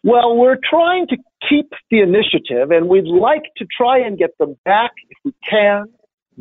Well, 0.04 0.36
we're 0.36 0.58
trying 0.62 1.08
to 1.08 1.16
keep 1.48 1.72
the 1.90 2.00
initiative, 2.00 2.70
and 2.70 2.88
we'd 2.88 3.04
like 3.04 3.42
to 3.56 3.66
try 3.66 3.98
and 3.98 4.16
get 4.16 4.36
them 4.38 4.56
back, 4.64 4.92
if 5.10 5.18
we 5.24 5.32
can, 5.48 5.86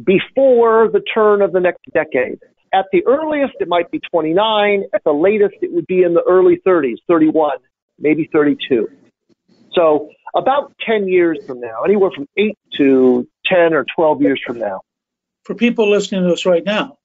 before 0.03 0.89
the 0.89 1.01
turn 1.13 1.41
of 1.41 1.51
the 1.51 1.59
next 1.59 1.81
decade. 1.91 2.39
At 2.73 2.85
the 2.91 3.05
earliest, 3.07 3.53
it 3.59 3.67
might 3.67 3.89
be 3.89 3.99
29. 4.11 4.83
At 4.93 5.03
the 5.03 5.11
latest, 5.11 5.55
it 5.61 5.73
would 5.73 5.87
be 5.87 6.03
in 6.03 6.13
the 6.13 6.23
early 6.29 6.61
30s, 6.65 6.97
31, 7.07 7.57
maybe 7.97 8.29
32. 8.31 8.87
So 9.73 10.09
about 10.35 10.73
10 10.85 11.07
years 11.07 11.39
from 11.47 11.59
now, 11.59 11.83
anywhere 11.83 12.11
from 12.13 12.27
8 12.37 12.57
to 12.75 13.27
10 13.45 13.73
or 13.73 13.85
12 13.95 14.21
years 14.21 14.41
from 14.45 14.59
now. 14.59 14.81
For 15.43 15.55
people 15.55 15.89
listening 15.89 16.23
to 16.23 16.33
us 16.33 16.45
right 16.45 16.63
now, 16.63 16.97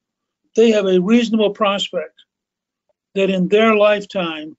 they 0.56 0.72
have 0.72 0.86
a 0.86 1.00
reasonable 1.00 1.50
prospect 1.50 2.21
that 3.14 3.30
in 3.30 3.48
their 3.48 3.74
lifetime, 3.76 4.56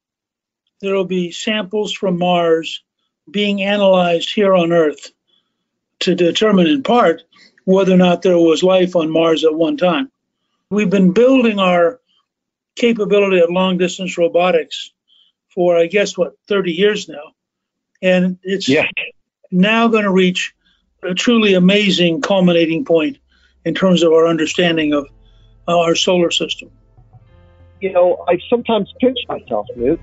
there 0.81 0.95
will 0.95 1.05
be 1.05 1.31
samples 1.31 1.93
from 1.93 2.17
Mars 2.17 2.83
being 3.29 3.61
analyzed 3.61 4.33
here 4.33 4.53
on 4.53 4.71
Earth 4.71 5.11
to 5.99 6.15
determine, 6.15 6.67
in 6.67 6.83
part, 6.83 7.23
whether 7.65 7.93
or 7.93 7.97
not 7.97 8.21
there 8.21 8.37
was 8.37 8.63
life 8.63 8.95
on 8.95 9.09
Mars 9.09 9.45
at 9.45 9.55
one 9.55 9.77
time. 9.77 10.11
We've 10.69 10.89
been 10.89 11.13
building 11.13 11.59
our 11.59 11.99
capability 12.75 13.39
of 13.39 13.49
long 13.49 13.77
distance 13.77 14.17
robotics 14.17 14.91
for, 15.53 15.77
I 15.77 15.87
guess, 15.87 16.17
what, 16.17 16.33
30 16.47 16.73
years 16.73 17.07
now. 17.07 17.33
And 18.01 18.39
it's 18.43 18.67
yeah. 18.67 18.87
now 19.51 19.87
going 19.87 20.03
to 20.03 20.11
reach 20.11 20.53
a 21.03 21.13
truly 21.13 21.53
amazing 21.53 22.21
culminating 22.21 22.85
point 22.85 23.17
in 23.63 23.75
terms 23.75 24.03
of 24.03 24.11
our 24.11 24.27
understanding 24.27 24.93
of 24.93 25.07
our 25.67 25.95
solar 25.95 26.31
system. 26.31 26.71
You 27.83 27.91
know, 27.91 28.23
I 28.29 28.37
sometimes 28.49 28.93
pinch 29.01 29.17
myself, 29.27 29.67
Newt, 29.75 29.99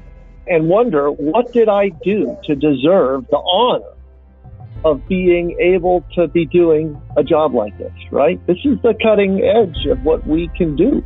and 0.47 0.69
wonder 0.69 1.11
what 1.11 1.51
did 1.51 1.71
I 1.71 1.89
do 2.05 2.37
to 2.45 2.55
deserve 2.55 3.27
the 3.31 3.39
honor 3.39 3.95
of 4.85 5.01
being 5.09 5.57
able 5.59 6.05
to 6.15 6.29
be 6.29 6.45
doing 6.45 7.01
a 7.17 7.25
job 7.25 7.55
like 7.55 7.79
this, 7.79 7.95
right? 8.13 8.39
This 8.47 8.59
is 8.67 8.77
the 8.83 8.93
cutting 9.03 9.41
edge 9.41 9.87
of 9.91 10.03
what 10.03 10.27
we 10.27 10.51
can 10.59 10.77
do. 10.77 11.03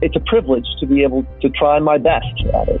It's 0.00 0.16
a 0.16 0.20
privilege 0.20 0.64
to 0.80 0.86
be 0.86 1.02
able 1.02 1.26
to 1.42 1.50
try 1.50 1.78
my 1.78 1.98
best 1.98 2.24
at 2.54 2.70
it. 2.70 2.80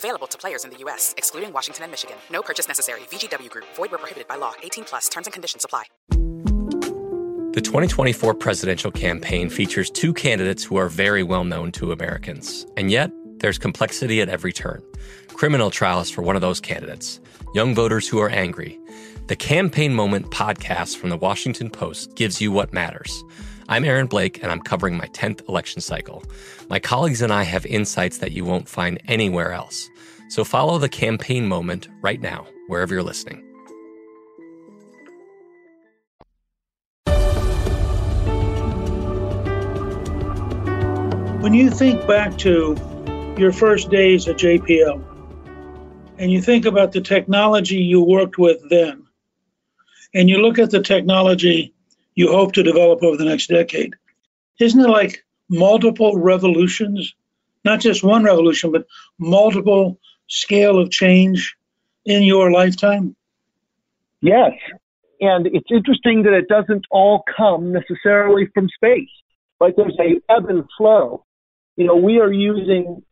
Available 0.00 0.26
to 0.28 0.38
players 0.38 0.64
in 0.64 0.70
the 0.70 0.78
U.S., 0.78 1.14
excluding 1.18 1.52
Washington 1.52 1.84
and 1.84 1.92
Michigan. 1.92 2.16
No 2.30 2.40
purchase 2.40 2.66
necessary. 2.66 3.00
VGW 3.10 3.50
Group. 3.50 3.66
Void 3.76 3.90
where 3.90 3.98
prohibited 3.98 4.26
by 4.26 4.36
law. 4.36 4.54
18 4.62 4.84
plus. 4.84 5.10
Terms 5.10 5.26
and 5.26 5.34
conditions 5.34 5.62
apply. 5.62 5.84
The 7.52 7.60
2024 7.60 8.32
presidential 8.32 8.90
campaign 8.90 9.50
features 9.50 9.90
two 9.90 10.14
candidates 10.14 10.64
who 10.64 10.76
are 10.76 10.88
very 10.88 11.22
well 11.22 11.44
known 11.44 11.70
to 11.72 11.92
Americans. 11.92 12.64
And 12.78 12.90
yet, 12.90 13.10
there's 13.40 13.58
complexity 13.58 14.22
at 14.22 14.30
every 14.30 14.54
turn. 14.54 14.82
Criminal 15.34 15.70
trials 15.70 16.08
for 16.08 16.22
one 16.22 16.34
of 16.34 16.40
those 16.40 16.60
candidates. 16.60 17.20
Young 17.54 17.74
voters 17.74 18.08
who 18.08 18.20
are 18.20 18.30
angry. 18.30 18.80
The 19.26 19.36
Campaign 19.36 19.94
Moment 19.94 20.30
podcast 20.30 20.96
from 20.96 21.10
the 21.10 21.18
Washington 21.18 21.68
Post 21.68 22.14
gives 22.16 22.40
you 22.40 22.50
what 22.50 22.72
matters. 22.72 23.22
I'm 23.68 23.84
Aaron 23.84 24.06
Blake, 24.06 24.42
and 24.42 24.50
I'm 24.50 24.60
covering 24.60 24.96
my 24.96 25.06
10th 25.08 25.46
election 25.48 25.80
cycle. 25.80 26.24
My 26.68 26.78
colleagues 26.78 27.20
and 27.20 27.32
I 27.32 27.42
have 27.42 27.66
insights 27.66 28.18
that 28.18 28.32
you 28.32 28.44
won't 28.44 28.68
find 28.68 29.00
anywhere 29.08 29.52
else. 29.52 29.89
So 30.30 30.44
follow 30.44 30.78
the 30.78 30.88
campaign 30.88 31.48
moment 31.48 31.88
right 32.02 32.20
now, 32.20 32.46
wherever 32.68 32.94
you're 32.94 33.02
listening. 33.02 33.44
When 41.40 41.52
you 41.52 41.68
think 41.68 42.06
back 42.06 42.38
to 42.38 42.76
your 43.38 43.50
first 43.52 43.90
days 43.90 44.28
at 44.28 44.36
JPL 44.36 45.02
and 46.18 46.30
you 46.30 46.40
think 46.40 46.64
about 46.64 46.92
the 46.92 47.00
technology 47.00 47.78
you 47.78 48.04
worked 48.04 48.38
with 48.38 48.60
then, 48.70 49.08
and 50.14 50.28
you 50.28 50.38
look 50.38 50.60
at 50.60 50.70
the 50.70 50.80
technology 50.80 51.74
you 52.14 52.30
hope 52.30 52.52
to 52.52 52.62
develop 52.62 53.02
over 53.02 53.16
the 53.16 53.24
next 53.24 53.48
decade. 53.48 53.96
Isn't 54.60 54.80
it 54.80 54.88
like 54.88 55.24
multiple 55.48 56.16
revolutions? 56.16 57.16
Not 57.64 57.80
just 57.80 58.04
one 58.04 58.22
revolution, 58.22 58.70
but 58.70 58.86
multiple 59.18 59.98
scale 60.30 60.78
of 60.78 60.90
change 60.90 61.56
in 62.06 62.22
your 62.22 62.50
lifetime? 62.50 63.14
Yes. 64.22 64.52
And 65.20 65.46
it's 65.46 65.70
interesting 65.70 66.22
that 66.22 66.32
it 66.32 66.48
doesn't 66.48 66.86
all 66.90 67.22
come 67.36 67.72
necessarily 67.72 68.46
from 68.54 68.68
space. 68.68 69.10
Like 69.60 69.76
there's 69.76 69.96
a 70.00 70.20
ebb 70.32 70.48
and 70.48 70.64
flow. 70.78 71.24
You 71.76 71.86
know, 71.86 71.96
we 71.96 72.20
are 72.20 72.32
using, 72.32 73.02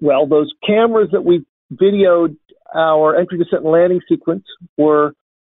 well, 0.00 0.26
those 0.26 0.52
cameras 0.64 1.08
that 1.12 1.24
we 1.24 1.44
videoed 1.72 2.36
our 2.74 3.16
entry, 3.16 3.38
descent, 3.38 3.62
and 3.62 3.72
landing 3.72 4.00
sequence 4.08 4.44
were 4.76 5.14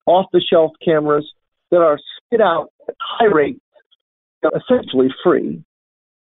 off 0.05 0.27
the 0.31 0.41
shelf 0.41 0.71
cameras 0.83 1.29
that 1.71 1.81
are 1.81 1.99
spit 2.17 2.41
out 2.41 2.71
at 2.87 2.95
high 2.99 3.25
rates, 3.25 3.59
essentially 4.43 5.09
free. 5.23 5.63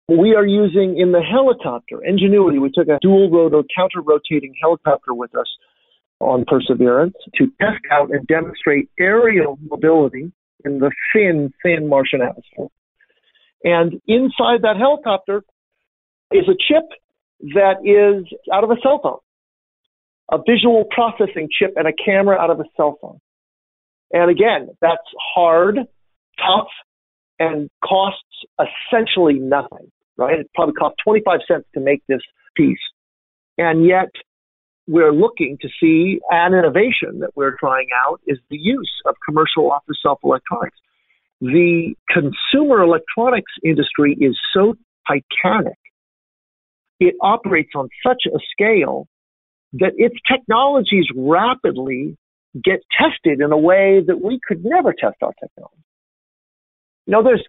We 0.07 0.35
are 0.35 0.45
using 0.45 0.99
in 0.99 1.11
the 1.11 1.21
helicopter, 1.21 2.03
Ingenuity, 2.03 2.59
we 2.59 2.69
took 2.71 2.87
a 2.87 2.99
dual 3.01 3.31
rotor 3.31 3.63
counter 3.75 4.01
rotating 4.01 4.53
helicopter 4.61 5.13
with 5.13 5.35
us 5.35 5.47
on 6.19 6.45
Perseverance 6.45 7.15
to 7.35 7.47
test 7.59 7.83
out 7.91 8.11
and 8.11 8.25
demonstrate 8.27 8.89
aerial 8.99 9.57
mobility 9.61 10.31
in 10.63 10.79
the 10.79 10.91
thin, 11.11 11.51
thin 11.63 11.89
Martian 11.89 12.21
atmosphere. 12.21 12.67
And 13.63 13.93
inside 14.07 14.61
that 14.61 14.77
helicopter 14.77 15.43
is 16.31 16.47
a 16.47 16.53
chip 16.53 16.83
that 17.55 17.81
is 17.83 18.31
out 18.53 18.63
of 18.63 18.69
a 18.69 18.75
cell 18.83 18.99
phone. 19.01 19.19
a 20.31 20.37
visual 20.37 20.85
processing 20.89 21.47
chip 21.51 21.73
and 21.75 21.87
a 21.87 21.93
camera 21.93 22.37
out 22.37 22.49
of 22.49 22.59
a 22.59 22.65
cell 22.75 22.97
phone. 23.01 23.19
And 24.11 24.31
again, 24.31 24.69
that's 24.81 24.97
hard, 25.35 25.77
tough, 26.37 26.67
and 27.39 27.69
costs 27.83 28.21
essentially 28.59 29.35
nothing, 29.35 29.91
right? 30.17 30.39
It 30.39 30.49
probably 30.53 30.73
cost 30.73 30.95
25 31.03 31.39
cents 31.47 31.65
to 31.73 31.79
make 31.79 32.01
this 32.07 32.21
piece. 32.55 32.77
And 33.57 33.85
yet, 33.85 34.09
we're 34.87 35.13
looking 35.13 35.57
to 35.61 35.69
see 35.79 36.19
an 36.29 36.53
innovation 36.53 37.19
that 37.19 37.31
we're 37.35 37.55
trying 37.59 37.87
out 38.05 38.21
is 38.27 38.37
the 38.49 38.57
use 38.57 38.91
of 39.05 39.15
commercial 39.25 39.71
off 39.71 39.83
the 39.87 39.95
shelf 40.01 40.19
electronics. 40.23 40.77
The 41.41 41.95
consumer 42.09 42.81
electronics 42.81 43.51
industry 43.63 44.15
is 44.19 44.37
so 44.53 44.75
titanic. 45.07 45.77
It 46.99 47.15
operates 47.21 47.71
on 47.75 47.89
such 48.05 48.23
a 48.27 48.37
scale 48.51 49.07
that 49.73 49.93
its 49.97 50.15
technologies 50.31 51.05
rapidly 51.15 52.17
get 52.63 52.79
tested 52.97 53.41
in 53.41 53.51
a 53.51 53.57
way 53.57 54.01
that 54.05 54.23
we 54.23 54.39
could 54.47 54.63
never 54.63 54.93
test 54.93 55.17
our 55.21 55.33
technology. 55.33 55.83
You 57.05 57.11
know, 57.11 57.23
there's 57.23 57.45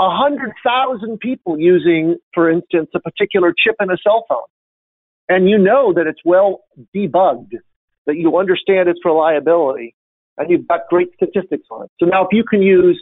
a 0.00 0.08
hundred 0.08 0.52
thousand 0.64 1.20
people 1.20 1.60
using, 1.60 2.16
for 2.32 2.50
instance, 2.50 2.88
a 2.94 3.00
particular 3.00 3.52
chip 3.56 3.76
in 3.80 3.90
a 3.90 3.98
cell 4.02 4.24
phone. 4.28 4.38
And 5.28 5.48
you 5.48 5.58
know 5.58 5.92
that 5.92 6.06
it's 6.06 6.20
well 6.24 6.60
debugged, 6.96 7.52
that 8.06 8.16
you 8.16 8.38
understand 8.38 8.88
its 8.88 9.00
reliability, 9.04 9.94
and 10.38 10.50
you've 10.50 10.66
got 10.66 10.88
great 10.88 11.10
statistics 11.14 11.68
on 11.70 11.84
it. 11.84 11.90
So 12.00 12.06
now 12.06 12.22
if 12.22 12.28
you 12.32 12.44
can 12.44 12.62
use 12.62 13.00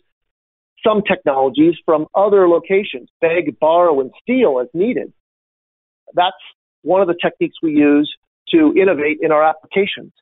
some 0.84 1.02
technologies 1.02 1.74
from 1.84 2.06
other 2.14 2.48
locations, 2.48 3.08
beg, 3.20 3.58
borrow, 3.60 4.00
and 4.00 4.10
steal 4.20 4.60
as 4.60 4.68
needed, 4.74 5.12
that's 6.14 6.36
one 6.82 7.00
of 7.00 7.06
the 7.06 7.16
techniques 7.22 7.56
we 7.62 7.72
use 7.72 8.12
to 8.50 8.74
innovate 8.76 9.18
in 9.22 9.30
our 9.30 9.44
applications 9.44 10.12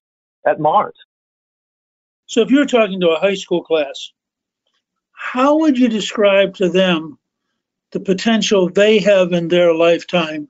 at 0.46 0.60
Mars. 0.60 0.94
So 2.26 2.42
if 2.42 2.50
you're 2.50 2.66
talking 2.66 3.00
to 3.00 3.10
a 3.10 3.18
high 3.18 3.34
school 3.34 3.62
class, 3.62 4.12
how 5.16 5.59
would 5.61 5.79
you 5.79 5.88
describe 5.88 6.55
to 6.55 6.68
them 6.68 7.18
the 7.90 8.00
potential 8.00 8.68
they 8.68 8.98
have 8.98 9.33
in 9.33 9.48
their 9.48 9.74
lifetime 9.74 10.48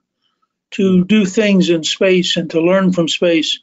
to 0.72 1.04
do 1.04 1.24
things 1.24 1.70
in 1.70 1.84
space 1.84 2.36
and 2.36 2.50
to 2.50 2.60
learn 2.60 2.92
from 2.92 3.08
space 3.08 3.60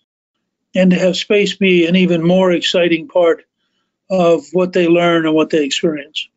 and 0.73 0.91
to 0.91 0.97
have 0.97 1.17
space 1.17 1.55
be 1.55 1.85
an 1.85 1.97
even 1.97 2.25
more 2.25 2.51
exciting 2.53 3.09
part 3.09 3.43
of 4.09 4.45
what 4.53 4.71
they 4.71 4.87
learn 4.87 5.25
and 5.25 5.35
what 5.35 5.49
they 5.49 5.65
experience? 5.65 6.27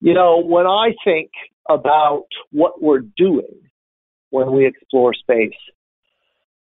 You 0.00 0.12
know, 0.12 0.42
when 0.42 0.66
I 0.66 0.94
think 1.02 1.30
about 1.68 2.26
what 2.52 2.82
we're 2.82 3.04
doing 3.16 3.70
when 4.28 4.52
we 4.52 4.66
explore 4.66 5.14
space, 5.14 5.56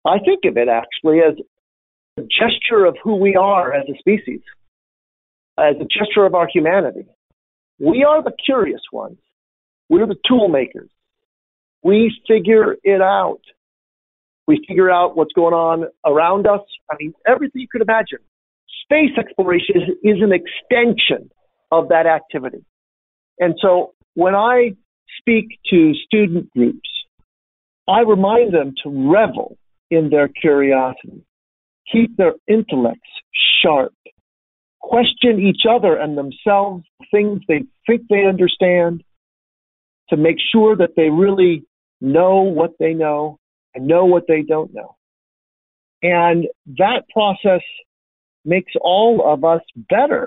I 0.07 0.19
think 0.19 0.45
of 0.45 0.57
it 0.57 0.69
actually 0.69 1.21
as 1.21 1.35
a 2.17 2.23
gesture 2.23 2.87
of 2.87 2.97
who 3.03 3.17
we 3.17 3.37
are 3.37 3.73
as 3.73 3.87
a 3.89 3.99
species, 3.99 4.41
as 5.59 5.77
a 5.81 5.85
gesture 5.85 6.25
of 6.25 6.35
our 6.35 6.49
humanity. 6.53 7.07
We 7.79 8.05
are 8.05 8.23
the 8.23 8.33
curious 8.45 8.81
ones. 8.93 9.19
We're 9.89 10.07
the 10.07 10.17
tool 10.27 10.49
makers. 10.49 10.91
We 11.83 12.15
figure 12.29 12.77
it 12.83 13.01
out. 13.01 13.41
We 14.47 14.65
figure 14.67 14.91
out 14.91 15.17
what's 15.17 15.33
going 15.33 15.55
on 15.55 15.85
around 16.05 16.47
us. 16.47 16.61
I 16.91 16.95
mean, 16.99 17.13
everything 17.27 17.61
you 17.61 17.69
could 17.71 17.83
imagine. 17.83 18.19
Space 18.85 19.17
exploration 19.19 19.77
is, 19.77 20.17
is 20.17 20.23
an 20.23 20.33
extension 20.33 21.31
of 21.71 21.89
that 21.89 22.07
activity. 22.07 22.65
And 23.39 23.55
so 23.61 23.95
when 24.15 24.35
I 24.35 24.73
speak 25.19 25.59
to 25.71 25.93
student 26.07 26.51
groups, 26.51 26.89
I 27.89 28.01
remind 28.01 28.55
them 28.55 28.75
to 28.85 29.11
revel 29.11 29.59
in 29.91 30.11
their 30.11 30.29
curiosity 30.29 31.25
keep 31.91 32.17
their 32.17 32.35
intellects 32.49 33.11
sharp, 33.63 33.93
question 34.83 35.41
each 35.41 35.63
other 35.69 35.97
and 35.97 36.19
themselves, 36.19 36.85
things 37.11 37.41
they 37.49 37.65
think 37.87 38.03
they 38.11 38.27
understand, 38.27 39.03
to 40.11 40.17
make 40.17 40.37
sure 40.53 40.77
that 40.77 40.91
they 40.97 41.09
really 41.09 41.65
know 42.01 42.43
what 42.43 42.73
they 42.79 42.93
know 42.93 43.39
and 43.75 43.87
know 43.87 44.05
what 44.05 44.25
they 44.29 44.43
don't 44.43 44.75
know. 44.75 44.97
And 46.03 46.47
that 46.79 47.05
process 47.13 47.63
makes 48.45 48.73
all 48.81 49.23
of 49.25 49.45
us 49.45 49.63
better. 49.77 50.27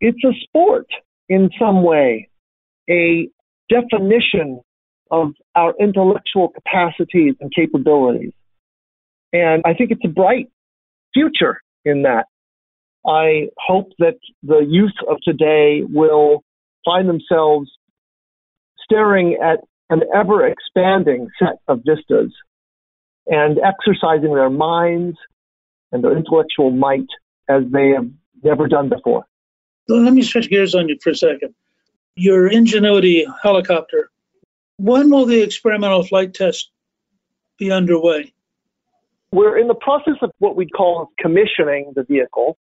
It's 0.00 0.24
a 0.24 0.32
sport 0.42 0.86
in 1.28 1.50
some 1.58 1.82
way, 1.82 2.30
a 2.88 3.28
definition 3.68 4.60
of 5.10 5.32
our 5.54 5.74
intellectual 5.78 6.48
capacities 6.48 7.34
and 7.40 7.52
capabilities. 7.54 8.32
And 9.32 9.62
I 9.64 9.74
think 9.74 9.90
it's 9.90 10.04
a 10.04 10.08
bright 10.08 10.48
future 11.12 11.60
in 11.84 12.02
that. 12.02 12.26
I 13.06 13.48
hope 13.58 13.92
that 13.98 14.16
the 14.42 14.64
youth 14.66 14.94
of 15.08 15.18
today 15.22 15.82
will 15.82 16.42
find 16.84 17.08
themselves 17.08 17.70
staring 18.82 19.38
at 19.42 19.60
an 19.90 20.02
ever 20.14 20.46
expanding 20.46 21.28
set 21.38 21.56
of 21.68 21.82
vistas 21.84 22.32
and 23.26 23.58
exercising 23.58 24.34
their 24.34 24.50
minds 24.50 25.16
and 25.92 26.02
their 26.02 26.16
intellectual 26.16 26.70
might 26.70 27.06
as 27.48 27.62
they 27.70 27.90
have 27.90 28.08
never 28.42 28.68
done 28.68 28.88
before. 28.88 29.24
Let 29.88 30.12
me 30.12 30.22
switch 30.22 30.48
gears 30.48 30.74
on 30.74 30.88
you 30.88 30.96
for 31.02 31.10
a 31.10 31.14
second. 31.14 31.54
Your 32.16 32.48
Ingenuity 32.48 33.26
helicopter, 33.42 34.10
when 34.78 35.10
will 35.10 35.26
the 35.26 35.42
experimental 35.42 36.04
flight 36.04 36.32
test 36.34 36.70
be 37.58 37.70
underway? 37.70 38.32
We're 39.32 39.58
in 39.58 39.68
the 39.68 39.74
process 39.74 40.14
of 40.22 40.30
what 40.38 40.56
we'd 40.56 40.72
call 40.72 41.10
commissioning 41.18 41.92
the 41.94 42.04
vehicle. 42.04 42.56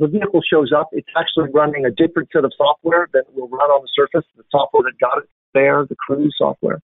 The 0.00 0.08
vehicle 0.08 0.40
shows 0.42 0.72
up. 0.76 0.88
It's 0.92 1.08
actually 1.16 1.50
running 1.52 1.84
a 1.84 1.90
different 1.90 2.30
set 2.32 2.44
of 2.44 2.52
software 2.56 3.08
that 3.12 3.24
will 3.34 3.48
run 3.48 3.68
on 3.70 3.82
the 3.82 3.88
surface, 3.94 4.26
the 4.36 4.44
software 4.50 4.82
that 4.84 4.98
got 4.98 5.18
it 5.18 5.28
there, 5.52 5.84
the 5.86 5.96
cruise 5.96 6.34
software. 6.38 6.80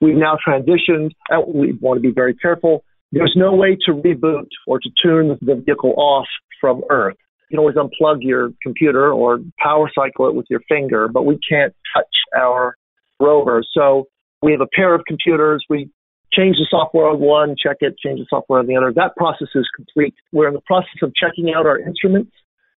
We've 0.00 0.16
now 0.16 0.36
transitioned. 0.46 1.12
and 1.30 1.54
We 1.54 1.72
want 1.80 1.98
to 1.98 2.02
be 2.02 2.12
very 2.12 2.34
careful. 2.34 2.84
There's 3.12 3.34
no 3.36 3.54
way 3.54 3.76
to 3.86 3.92
reboot 3.92 4.48
or 4.66 4.80
to 4.80 4.90
tune 5.02 5.38
the 5.40 5.54
vehicle 5.54 5.94
off 5.96 6.26
from 6.60 6.82
Earth. 6.90 7.16
You 7.48 7.56
can 7.56 7.58
always 7.60 7.76
unplug 7.76 8.18
your 8.20 8.50
computer 8.62 9.12
or 9.12 9.38
power 9.60 9.88
cycle 9.94 10.28
it 10.28 10.34
with 10.34 10.46
your 10.50 10.60
finger, 10.68 11.06
but 11.06 11.22
we 11.22 11.38
can't 11.48 11.72
touch 11.94 12.10
our 12.36 12.76
rover. 13.20 13.62
So 13.72 14.08
we 14.42 14.50
have 14.52 14.60
a 14.60 14.66
pair 14.66 14.94
of 14.94 15.02
computers. 15.06 15.64
We 15.70 15.88
change 16.32 16.56
the 16.56 16.66
software 16.68 17.06
on 17.06 17.20
one, 17.20 17.54
check 17.56 17.76
it, 17.80 17.96
change 17.98 18.18
the 18.18 18.26
software 18.28 18.58
on 18.58 18.66
the 18.66 18.76
other. 18.76 18.92
That 18.92 19.14
process 19.16 19.48
is 19.54 19.66
complete. 19.74 20.14
We're 20.32 20.48
in 20.48 20.54
the 20.54 20.60
process 20.66 20.98
of 21.02 21.14
checking 21.14 21.54
out 21.54 21.66
our 21.66 21.78
instruments, 21.78 22.32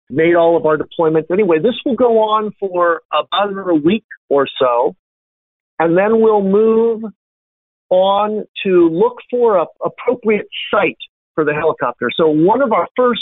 made 0.09 0.35
all 0.35 0.57
of 0.57 0.65
our 0.65 0.77
deployments. 0.77 1.31
Anyway, 1.31 1.57
this 1.61 1.75
will 1.85 1.95
go 1.95 2.19
on 2.19 2.51
for 2.59 3.01
about 3.11 3.51
another 3.51 3.73
week 3.73 4.05
or 4.29 4.47
so, 4.59 4.95
and 5.79 5.97
then 5.97 6.21
we'll 6.21 6.43
move 6.43 7.03
on 7.89 8.45
to 8.63 8.89
look 8.89 9.17
for 9.29 9.57
a 9.57 9.65
appropriate 9.83 10.47
site 10.71 10.97
for 11.35 11.45
the 11.45 11.53
helicopter. 11.53 12.09
So 12.15 12.27
one 12.27 12.61
of 12.61 12.71
our 12.71 12.87
first 12.95 13.21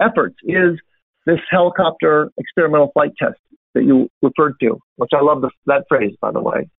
efforts 0.00 0.36
is 0.44 0.78
this 1.26 1.38
helicopter 1.50 2.30
experimental 2.38 2.90
flight 2.92 3.10
test 3.18 3.38
that 3.74 3.84
you 3.84 4.08
referred 4.22 4.54
to, 4.60 4.78
which 4.96 5.10
I 5.14 5.22
love 5.22 5.42
the, 5.42 5.50
that 5.66 5.84
phrase, 5.88 6.14
by 6.20 6.32
the 6.32 6.40
way. 6.40 6.70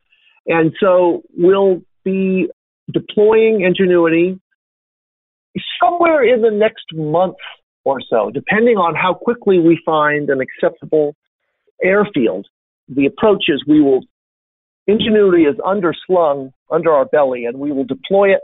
And 0.47 0.73
so 0.79 1.21
we'll 1.37 1.81
be 2.03 2.49
deploying 2.91 3.61
Ingenuity 3.61 4.39
somewhere 5.81 6.23
in 6.23 6.41
the 6.41 6.51
next 6.51 6.85
month 6.93 7.35
or 7.85 7.99
so, 8.09 8.29
depending 8.33 8.77
on 8.77 8.95
how 8.95 9.13
quickly 9.13 9.59
we 9.59 9.81
find 9.85 10.29
an 10.29 10.41
acceptable 10.41 11.15
airfield. 11.81 12.47
The 12.87 13.05
approach 13.05 13.45
is 13.47 13.63
we 13.67 13.81
will, 13.81 14.01
Ingenuity 14.87 15.43
is 15.43 15.55
underslung 15.57 16.51
under 16.71 16.91
our 16.91 17.05
belly, 17.05 17.45
and 17.45 17.59
we 17.59 17.71
will 17.71 17.83
deploy 17.83 18.33
it 18.33 18.41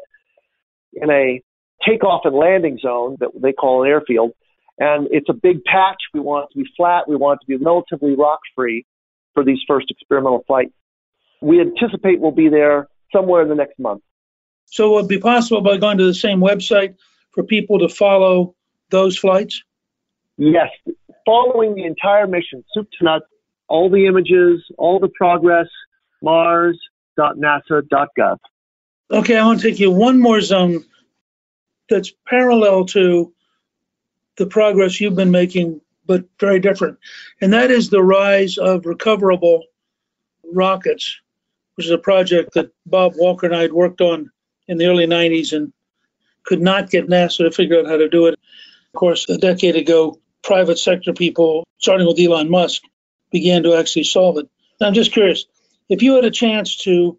in 0.93 1.09
a 1.09 1.41
takeoff 1.85 2.21
and 2.23 2.35
landing 2.35 2.77
zone 2.77 3.17
that 3.19 3.29
they 3.41 3.51
call 3.51 3.83
an 3.83 3.89
airfield. 3.89 4.31
And 4.77 5.07
it's 5.11 5.29
a 5.29 5.33
big 5.33 5.63
patch. 5.63 5.97
We 6.13 6.19
want 6.19 6.49
it 6.49 6.53
to 6.53 6.63
be 6.63 6.69
flat. 6.77 7.07
We 7.07 7.15
want 7.15 7.39
it 7.41 7.45
to 7.45 7.57
be 7.57 7.63
relatively 7.63 8.15
rock 8.15 8.39
free 8.55 8.85
for 9.33 9.43
these 9.43 9.59
first 9.67 9.89
experimental 9.89 10.43
flights. 10.45 10.73
We 11.41 11.61
anticipate 11.61 12.19
we'll 12.19 12.31
be 12.31 12.49
there 12.49 12.87
somewhere 13.11 13.41
in 13.41 13.49
the 13.49 13.55
next 13.55 13.79
month. 13.79 14.03
So 14.67 14.91
it 14.91 15.01
would 15.01 15.07
be 15.07 15.19
possible 15.19 15.61
by 15.61 15.77
going 15.77 15.97
to 15.97 16.05
the 16.05 16.13
same 16.13 16.39
website 16.39 16.95
for 17.31 17.43
people 17.43 17.79
to 17.79 17.89
follow 17.89 18.55
those 18.89 19.17
flights? 19.17 19.63
Yes, 20.37 20.67
following 21.25 21.75
the 21.75 21.85
entire 21.85 22.27
mission, 22.27 22.65
soup 22.73 22.89
to 22.99 23.05
nuts, 23.05 23.25
all 23.67 23.89
the 23.89 24.05
images, 24.05 24.63
all 24.77 24.99
the 24.99 25.09
progress, 25.09 25.67
mars.nasa.gov. 26.21 28.37
Okay, 29.11 29.37
I 29.37 29.45
want 29.45 29.61
to 29.61 29.69
take 29.69 29.79
you 29.79 29.91
one 29.91 30.19
more 30.19 30.41
zone 30.41 30.83
that's 31.89 32.11
parallel 32.27 32.85
to 32.85 33.31
the 34.37 34.47
progress 34.47 34.99
you've 34.99 35.15
been 35.15 35.31
making, 35.31 35.79
but 36.05 36.25
very 36.39 36.59
different. 36.59 36.97
And 37.41 37.53
that 37.53 37.71
is 37.71 37.89
the 37.89 38.03
rise 38.03 38.57
of 38.57 38.85
recoverable 38.85 39.63
rockets, 40.51 41.19
which 41.75 41.85
is 41.85 41.91
a 41.91 41.97
project 41.97 42.53
that 42.55 42.71
Bob 42.85 43.13
Walker 43.15 43.45
and 43.45 43.55
I 43.55 43.61
had 43.61 43.73
worked 43.73 44.01
on 44.01 44.31
in 44.67 44.77
the 44.77 44.87
early 44.87 45.07
90s 45.07 45.53
and 45.53 45.71
could 46.43 46.61
not 46.61 46.89
get 46.89 47.07
NASA 47.07 47.37
to 47.39 47.51
figure 47.51 47.79
out 47.79 47.87
how 47.87 47.97
to 47.97 48.09
do 48.09 48.27
it. 48.27 48.39
Course, 48.95 49.29
a 49.29 49.37
decade 49.37 49.75
ago, 49.75 50.19
private 50.43 50.79
sector 50.79 51.13
people, 51.13 51.67
starting 51.77 52.07
with 52.07 52.19
Elon 52.19 52.49
Musk, 52.49 52.81
began 53.31 53.63
to 53.63 53.75
actually 53.75 54.03
solve 54.03 54.37
it. 54.37 54.47
I'm 54.81 54.93
just 54.93 55.13
curious 55.13 55.45
if 55.89 56.01
you 56.01 56.15
had 56.15 56.25
a 56.25 56.31
chance 56.31 56.77
to 56.83 57.17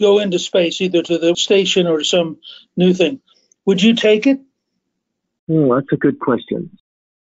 go 0.00 0.18
into 0.18 0.38
space, 0.38 0.80
either 0.80 1.02
to 1.02 1.18
the 1.18 1.34
station 1.36 1.86
or 1.86 2.04
some 2.04 2.38
new 2.76 2.92
thing, 2.92 3.20
would 3.64 3.82
you 3.82 3.94
take 3.94 4.26
it? 4.26 4.40
Hmm, 5.48 5.68
that's 5.70 5.92
a 5.92 5.96
good 5.96 6.18
question. 6.20 6.78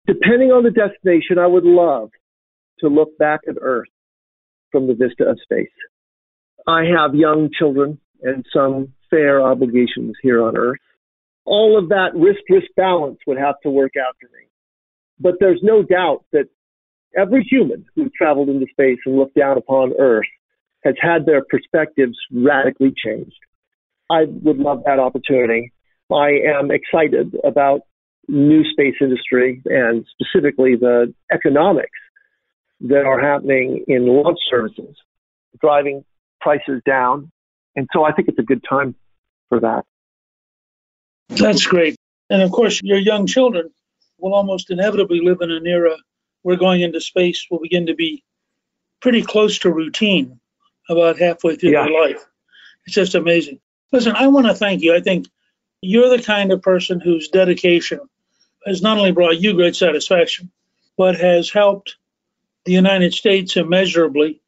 Depending 0.07 0.51
on 0.51 0.65
the 0.65 0.71
destination, 0.71 1.39
I 1.39 1.47
would 1.47 1.65
love 1.65 2.11
to 2.81 2.89
look 2.89 3.17
back 3.19 3.41
at 3.49 3.57
Earth 3.61 3.89
from 4.71 4.87
the 4.87 4.95
vista 4.95 5.25
of 5.25 5.39
space. 5.43 5.69
I 6.67 6.85
have 6.85 7.15
young 7.15 7.51
children 7.57 7.99
and 8.23 8.45
some 8.53 8.93
fair 9.11 9.43
obligations 9.43 10.15
here 10.23 10.43
on 10.43 10.57
Earth. 10.57 10.79
All 11.45 11.79
of 11.79 11.89
that 11.89 12.11
risk 12.15 12.41
risk 12.49 12.69
balance 12.77 13.19
would 13.27 13.39
have 13.39 13.57
to 13.63 13.71
work 13.71 13.93
out 13.97 14.15
for 14.21 14.27
me. 14.27 14.47
But 15.19 15.35
there's 15.41 15.61
no 15.63 15.83
doubt 15.83 16.25
that 16.33 16.49
every 17.17 17.47
human 17.49 17.85
who 17.95 18.11
traveled 18.17 18.49
into 18.49 18.67
space 18.71 18.99
and 19.07 19.17
looked 19.17 19.37
down 19.37 19.59
upon 19.59 19.93
Earth 19.99 20.27
has 20.85 20.95
had 21.01 21.27
their 21.27 21.45
perspectives 21.45 22.17
radically 22.33 22.93
changed. 23.05 23.39
I 24.11 24.25
would 24.27 24.59
love 24.59 24.83
that 24.85 24.99
opportunity. 24.99 25.73
I 26.11 26.31
am 26.59 26.71
excited 26.71 27.35
about 27.45 27.83
new 28.29 28.63
space 28.73 28.95
industry 29.01 29.63
and 29.67 30.05
specifically 30.13 30.77
the 30.77 31.13
economics 31.33 31.91
that 32.81 33.05
are 33.07 33.21
happening 33.21 33.85
in 33.87 34.07
launch 34.07 34.39
services, 34.51 34.97
driving 35.61 36.05
prices 36.41 36.83
down. 36.85 37.31
And 37.77 37.89
so 37.93 38.05
I 38.05 38.13
think 38.13 38.29
it's 38.29 38.39
a 38.39 38.43
good 38.43 38.63
time 38.69 38.95
for 39.49 39.61
that. 39.61 39.85
That's 41.29 41.67
great. 41.67 41.97
And 42.31 42.43
of 42.43 42.51
course, 42.51 42.81
your 42.83 42.99
young 42.99 43.27
children 43.27 43.71
will 44.19 44.35
almost 44.35 44.71
inevitably 44.71 45.21
live 45.21 45.41
in 45.41 45.51
an 45.51 45.67
era 45.67 45.97
where 46.43 46.57
going 46.57 46.81
into 46.81 47.01
space 47.01 47.47
will 47.51 47.61
begin 47.61 47.87
to 47.87 47.95
be 47.95 48.23
pretty 49.01 49.23
close 49.23 49.59
to 49.61 49.71
routine 49.71 50.39
about 50.89 51.19
halfway 51.19 51.57
through 51.57 51.71
Yeah. 51.73 51.85
their 51.85 51.93
life. 52.01 52.25
It's 52.87 52.95
just 52.95 53.15
amazing. 53.15 53.61
Listen, 53.93 54.15
I 54.17 54.27
want 54.29 54.47
to 54.47 54.55
thank 54.55 54.83
you. 54.83 54.95
I 54.95 55.01
think 55.01 55.27
you're 55.83 56.17
the 56.17 56.23
kind 56.23 56.53
of 56.53 56.63
person 56.63 57.01
whose 57.01 57.29
dedication 57.29 58.01
has 58.67 58.83
not 58.83 58.99
only 58.99 59.13
brought 59.13 59.41
you 59.41 59.55
great 59.55 59.77
satisfaction, 59.77 60.51
but 60.97 61.17
has 61.17 61.51
helped 61.51 61.97
the 62.65 62.73
United 62.73 63.13
States 63.13 63.57
immeasurably 63.57 64.41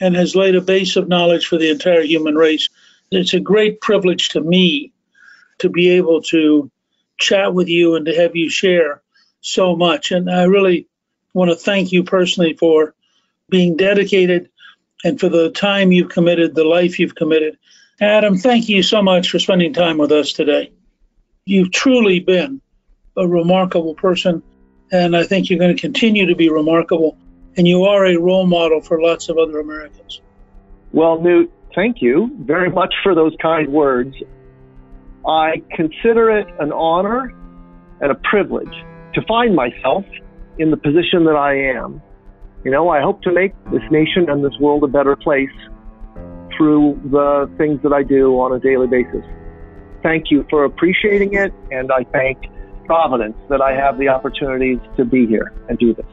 and 0.00 0.16
has 0.16 0.34
laid 0.34 0.56
a 0.56 0.60
base 0.60 0.96
of 0.96 1.08
knowledge 1.08 1.46
for 1.46 1.56
the 1.56 1.70
entire 1.70 2.02
human 2.02 2.34
race. 2.34 2.68
It's 3.12 3.34
a 3.34 3.40
great 3.40 3.80
privilege 3.80 4.30
to 4.30 4.40
me 4.40 4.92
to 5.60 5.68
be 5.68 5.90
able 5.90 6.22
to 6.22 6.70
chat 7.18 7.54
with 7.54 7.68
you 7.68 7.96
and 7.96 8.06
to 8.06 8.14
have 8.14 8.36
you 8.36 8.48
share 8.48 9.02
so 9.40 9.76
much. 9.76 10.10
And 10.10 10.30
I 10.30 10.44
really 10.44 10.88
want 11.32 11.50
to 11.50 11.56
thank 11.56 11.92
you 11.92 12.04
personally 12.04 12.54
for 12.54 12.94
being 13.48 13.76
dedicated 13.76 14.50
and 15.04 15.18
for 15.18 15.28
the 15.28 15.50
time 15.50 15.92
you've 15.92 16.10
committed, 16.10 16.54
the 16.54 16.64
life 16.64 16.98
you've 16.98 17.14
committed. 17.14 17.58
Adam, 18.00 18.36
thank 18.36 18.68
you 18.68 18.82
so 18.82 19.02
much 19.02 19.30
for 19.30 19.38
spending 19.38 19.72
time 19.72 19.98
with 19.98 20.12
us 20.12 20.32
today. 20.32 20.72
You've 21.44 21.72
truly 21.72 22.20
been 22.20 22.60
a 23.16 23.26
remarkable 23.26 23.94
person, 23.94 24.42
and 24.90 25.16
I 25.16 25.24
think 25.24 25.50
you're 25.50 25.58
going 25.58 25.74
to 25.74 25.80
continue 25.80 26.26
to 26.26 26.34
be 26.34 26.48
remarkable. 26.50 27.16
And 27.56 27.66
you 27.66 27.84
are 27.84 28.06
a 28.06 28.16
role 28.16 28.46
model 28.46 28.80
for 28.80 29.00
lots 29.02 29.28
of 29.28 29.36
other 29.36 29.58
Americans. 29.58 30.20
Well, 30.92 31.20
Newt, 31.20 31.52
thank 31.74 32.00
you 32.00 32.30
very 32.40 32.70
much 32.70 32.94
for 33.02 33.14
those 33.14 33.34
kind 33.40 33.68
words. 33.68 34.16
I 35.26 35.62
consider 35.74 36.30
it 36.38 36.46
an 36.58 36.72
honor 36.72 37.32
and 38.00 38.10
a 38.10 38.14
privilege 38.14 38.74
to 39.14 39.22
find 39.28 39.54
myself 39.54 40.04
in 40.58 40.70
the 40.70 40.76
position 40.76 41.24
that 41.24 41.36
I 41.36 41.54
am. 41.76 42.02
You 42.64 42.70
know, 42.70 42.88
I 42.88 43.00
hope 43.00 43.22
to 43.22 43.32
make 43.32 43.52
this 43.72 43.82
nation 43.90 44.28
and 44.28 44.44
this 44.44 44.58
world 44.60 44.84
a 44.84 44.88
better 44.88 45.16
place 45.16 45.48
through 46.56 47.00
the 47.10 47.50
things 47.56 47.80
that 47.82 47.92
I 47.92 48.02
do 48.02 48.34
on 48.40 48.52
a 48.52 48.60
daily 48.60 48.86
basis. 48.86 49.24
Thank 50.02 50.30
you 50.30 50.46
for 50.50 50.64
appreciating 50.64 51.34
it, 51.34 51.52
and 51.70 51.90
I 51.92 52.04
thank 52.12 52.38
Providence 52.86 53.36
that 53.48 53.62
I 53.62 53.72
have 53.72 53.98
the 53.98 54.08
opportunities 54.08 54.78
to 54.96 55.04
be 55.04 55.26
here 55.26 55.52
and 55.68 55.78
do 55.78 55.94
this. 55.94 56.06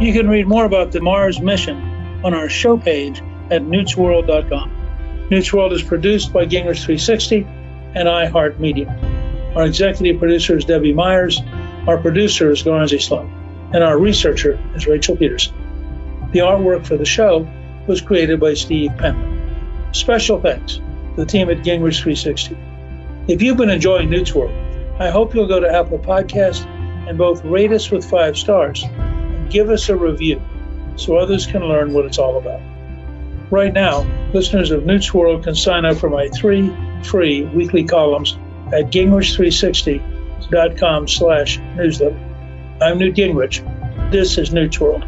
You 0.00 0.12
can 0.12 0.28
read 0.28 0.46
more 0.46 0.64
about 0.64 0.92
the 0.92 1.00
Mars 1.00 1.40
mission 1.40 1.76
on 2.24 2.32
our 2.34 2.48
show 2.48 2.78
page 2.78 3.20
at 3.50 3.62
newtsworld.com. 3.62 4.85
Newt's 5.28 5.52
World 5.52 5.72
is 5.72 5.82
produced 5.82 6.32
by 6.32 6.46
Gingrich 6.46 6.84
360 6.84 7.38
and 7.96 8.06
iHeartMedia. 8.06 9.56
Our 9.56 9.64
executive 9.66 10.20
producer 10.20 10.56
is 10.56 10.64
Debbie 10.64 10.92
Myers, 10.92 11.40
our 11.88 11.98
producer 11.98 12.52
is 12.52 12.62
Garnsey 12.62 13.00
Sloan, 13.00 13.70
and 13.74 13.82
our 13.82 13.98
researcher 13.98 14.60
is 14.76 14.86
Rachel 14.86 15.16
Peterson. 15.16 15.54
The 16.32 16.40
artwork 16.40 16.86
for 16.86 16.96
the 16.96 17.04
show 17.04 17.48
was 17.88 18.00
created 18.00 18.38
by 18.38 18.54
Steve 18.54 18.92
Penley. 18.98 19.36
Special 19.92 20.40
thanks 20.40 20.76
to 20.76 20.82
the 21.16 21.26
team 21.26 21.50
at 21.50 21.58
Gingrich 21.58 22.00
360. 22.02 22.56
If 23.26 23.42
you've 23.42 23.56
been 23.56 23.70
enjoying 23.70 24.10
Newt's 24.10 24.32
I 25.00 25.10
hope 25.10 25.34
you'll 25.34 25.48
go 25.48 25.58
to 25.58 25.74
Apple 25.74 25.98
Podcast 25.98 26.64
and 27.08 27.18
both 27.18 27.44
rate 27.44 27.72
us 27.72 27.90
with 27.90 28.08
five 28.08 28.36
stars 28.36 28.84
and 28.84 29.50
give 29.50 29.70
us 29.70 29.88
a 29.88 29.96
review 29.96 30.40
so 30.94 31.16
others 31.16 31.46
can 31.46 31.62
learn 31.62 31.92
what 31.92 32.04
it's 32.04 32.18
all 32.18 32.38
about. 32.38 32.60
Right 33.50 33.72
now, 33.72 34.04
listeners 34.34 34.70
of 34.72 34.84
Newt's 34.86 35.14
World 35.14 35.44
can 35.44 35.54
sign 35.54 35.84
up 35.84 35.98
for 35.98 36.10
my 36.10 36.28
three 36.30 36.74
free 37.04 37.44
weekly 37.44 37.84
columns 37.84 38.36
at 38.72 38.90
gingrich360.com 38.90 41.06
slash 41.06 41.60
newsletter. 41.76 42.18
I'm 42.82 42.98
Newt 42.98 43.14
Gingrich. 43.14 43.62
This 44.10 44.36
is 44.36 44.52
Newt's 44.52 44.80
World. 44.80 45.04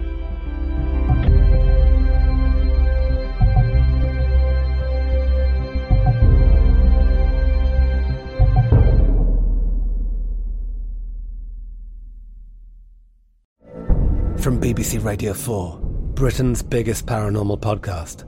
From 14.40 14.60
BBC 14.60 15.04
Radio 15.04 15.34
4, 15.34 15.80
Britain's 16.14 16.62
biggest 16.62 17.06
paranormal 17.06 17.58
podcast 17.58 18.27